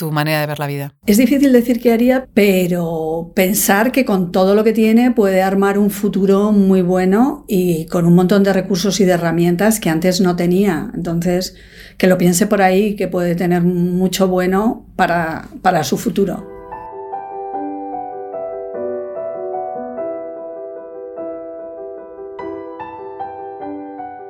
tu 0.00 0.10
manera 0.10 0.40
de 0.40 0.46
ver 0.46 0.58
la 0.58 0.66
vida? 0.66 0.94
Es 1.04 1.18
difícil 1.18 1.52
decir 1.52 1.78
qué 1.78 1.92
haría, 1.92 2.26
pero 2.32 3.32
pensar 3.34 3.92
que 3.92 4.06
con 4.06 4.32
todo 4.32 4.54
lo 4.54 4.64
que 4.64 4.72
tiene 4.72 5.10
puede 5.10 5.42
armar 5.42 5.78
un 5.78 5.90
futuro 5.90 6.52
muy 6.52 6.80
bueno 6.80 7.44
y 7.46 7.84
con 7.84 8.06
un 8.06 8.14
montón 8.14 8.42
de 8.42 8.54
recursos 8.54 8.98
y 9.00 9.04
de 9.04 9.12
herramientas 9.12 9.78
que 9.78 9.90
antes 9.90 10.22
no 10.22 10.36
tenía. 10.36 10.90
Entonces, 10.94 11.54
que 11.98 12.06
lo 12.06 12.16
piense 12.16 12.46
por 12.46 12.62
ahí, 12.62 12.96
que 12.96 13.08
puede 13.08 13.34
tener 13.34 13.62
mucho 13.62 14.26
bueno 14.26 14.86
para, 14.96 15.48
para 15.60 15.84
su 15.84 15.98
futuro. 15.98 16.46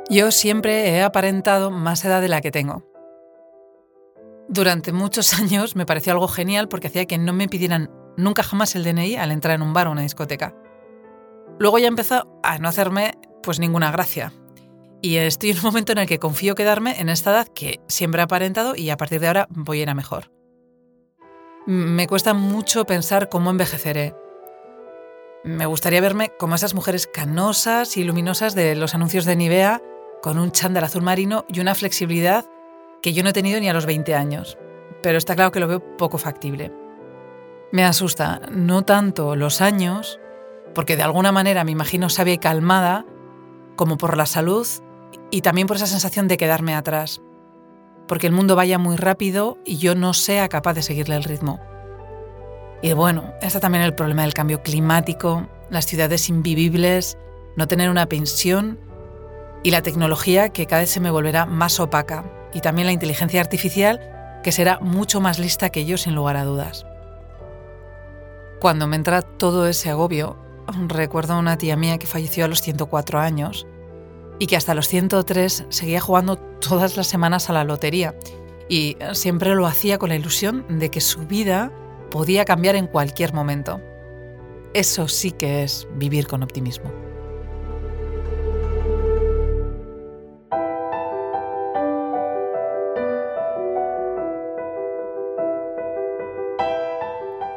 Yo 0.09 0.33
siempre 0.33 0.89
he 0.89 1.03
aparentado 1.03 1.71
más 1.71 2.05
edad 2.05 2.21
de 2.21 2.27
la 2.27 2.41
que 2.41 2.51
tengo. 2.51 2.90
Durante 4.51 4.93
muchos 4.93 5.33
años 5.41 5.77
me 5.77 5.87
pareció 5.87 6.13
algo 6.13 6.27
genial 6.27 6.69
porque 6.69 6.89
hacía 6.89 7.07
que 7.07 7.19
no 7.19 7.33
me 7.33 7.49
pidieran 7.49 7.89
nunca 8.17 8.43
jamás 8.43 8.75
el 8.75 8.83
DNI 8.83 9.15
al 9.15 9.31
entrar 9.31 9.55
en 9.55 9.63
un 9.63 9.73
bar 9.73 9.87
o 9.87 9.93
una 9.93 10.03
discoteca. 10.03 10.55
Luego 11.61 11.79
ya 11.79 11.87
empezó 11.87 12.41
a 12.43 12.59
no 12.59 12.69
hacerme 12.69 13.13
pues 13.45 13.61
ninguna 13.61 13.93
gracia. 13.93 14.33
Y 15.03 15.17
estoy 15.17 15.51
en 15.51 15.59
un 15.59 15.63
momento 15.63 15.93
en 15.93 15.99
el 15.99 16.09
que 16.09 16.19
confío 16.19 16.57
quedarme 16.57 17.01
en 17.01 17.09
esta 17.09 17.31
edad 17.31 17.49
que 17.49 17.81
siempre 17.87 18.21
he 18.21 18.25
aparentado 18.25 18.75
y 18.75 18.91
a 18.91 18.97
partir 18.97 19.21
de 19.21 19.29
ahora 19.29 19.47
voy 19.51 19.79
a 19.79 19.83
ir 19.83 19.91
a 19.91 19.95
mejor. 19.95 20.33
Me 21.67 22.09
cuesta 22.09 22.35
mucho 22.35 22.85
pensar 22.87 23.29
cómo 23.29 23.51
envejeceré. 23.51 24.17
Me 25.45 25.65
gustaría 25.67 26.01
verme 26.01 26.33
como 26.39 26.57
esas 26.57 26.75
mujeres 26.75 27.07
canosas 27.07 27.97
y 27.97 28.05
luminosas 28.05 28.55
de 28.55 28.75
los 28.75 28.95
anuncios 28.95 29.25
de 29.25 29.37
Nivea, 29.37 29.81
con 30.23 30.39
un 30.39 30.51
chándal 30.51 30.85
azul 30.85 31.03
marino 31.03 31.47
y 31.49 31.61
una 31.61 31.75
flexibilidad 31.75 32.47
que 33.03 33.13
yo 33.13 33.23
no 33.23 33.31
he 33.31 33.35
tenido 33.35 33.61
ni 33.61 33.69
a 33.69 33.73
los 33.73 33.87
20 33.87 34.15
años. 34.15 34.59
Pero 35.03 35.19
está 35.19 35.35
claro 35.35 35.51
que 35.51 35.61
lo 35.61 35.69
veo 35.69 35.97
poco 35.97 36.19
factible. 36.19 36.73
Me 37.73 37.85
asusta 37.85 38.41
no 38.51 38.83
tanto 38.83 39.37
los 39.37 39.61
años, 39.61 40.19
porque 40.75 40.97
de 40.97 41.03
alguna 41.03 41.33
manera 41.33 41.65
me 41.65 41.71
imagino 41.71 42.09
sabia 42.09 42.35
y 42.35 42.39
calmada, 42.39 43.07
como 43.77 43.97
por 43.97 44.17
la 44.17 44.27
salud 44.27 44.67
y 45.31 45.41
también 45.43 45.67
por 45.67 45.77
esa 45.77 45.87
sensación 45.87 46.29
de 46.29 46.37
quedarme 46.37 46.75
atrás. 46.75 47.23
Porque 48.07 48.27
el 48.27 48.33
mundo 48.33 48.57
vaya 48.57 48.79
muy 48.79 48.97
rápido 48.97 49.59
y 49.65 49.79
yo 49.79 49.95
no 49.95 50.13
sea 50.15 50.49
capaz 50.49 50.75
de 50.75 50.83
seguirle 50.83 51.17
el 51.17 51.25
ritmo. 51.25 51.61
Y 52.83 52.93
bueno, 52.93 53.33
está 53.41 53.61
también 53.61 53.85
el 53.85 53.95
problema 53.95 54.23
del 54.23 54.35
cambio 54.35 54.63
climático, 54.63 55.49
las 55.71 55.87
ciudades 55.87 56.29
invivibles, 56.29 57.19
no 57.57 57.69
tener 57.69 57.89
una 57.89 58.07
pensión 58.07 58.81
y 59.63 59.71
la 59.71 59.83
tecnología 59.83 60.49
que 60.49 60.67
cada 60.67 60.81
vez 60.81 60.91
se 60.91 61.01
me 61.01 61.11
volverá 61.11 61.47
más 61.47 61.79
opaca 61.79 62.25
y 62.55 62.61
también 62.61 62.87
la 62.87 62.93
inteligencia 62.93 63.41
artificial 63.41 64.01
que 64.43 64.53
será 64.53 64.79
mucho 64.81 65.21
más 65.21 65.39
lista 65.39 65.71
que 65.71 65.85
yo 65.85 65.97
sin 65.97 66.15
lugar 66.15 66.37
a 66.37 66.45
dudas. 66.45 66.87
Cuando 68.61 68.87
me 68.87 68.97
entra 68.97 69.23
todo 69.23 69.67
ese 69.67 69.91
agobio, 69.91 70.37
recuerdo 70.89 71.35
a 71.35 71.39
una 71.39 71.59
tía 71.59 71.77
mía 71.77 71.99
que 71.99 72.07
falleció 72.07 72.45
a 72.45 72.49
los 72.49 72.61
104 72.61 73.19
años 73.19 73.67
y 74.39 74.47
que 74.47 74.57
hasta 74.57 74.75
los 74.75 74.89
103 74.89 75.67
seguía 75.69 76.01
jugando 76.01 76.37
todas 76.37 76.97
las 76.97 77.07
semanas 77.07 77.51
a 77.51 77.53
la 77.53 77.65
lotería 77.65 78.15
y 78.69 78.97
siempre 79.13 79.55
lo 79.55 79.67
hacía 79.67 79.99
con 79.99 80.11
la 80.11 80.17
ilusión 80.17 80.65
de 80.79 80.91
que 80.91 81.01
su 81.01 81.27
vida 81.27 81.73
podía 82.11 82.45
cambiar 82.45 82.77
en 82.77 82.87
cualquier 82.87 83.33
momento. 83.33 83.81
Eso 84.75 85.09
sí 85.09 85.33
que 85.33 85.65
es 85.65 85.89
vivir 85.97 86.27
con 86.27 86.43
optimismo. 86.43 87.10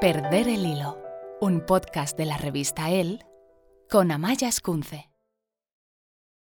Perder 0.04 0.49
el 0.49 0.66
hilo, 0.66 1.01
un 1.39 1.66
podcast 1.66 2.18
de 2.18 2.26
la 2.26 2.38
revista 2.38 2.91
El 2.91 3.24
con 3.89 4.12
Amaya 4.12 4.49
Escunce. 4.49 5.12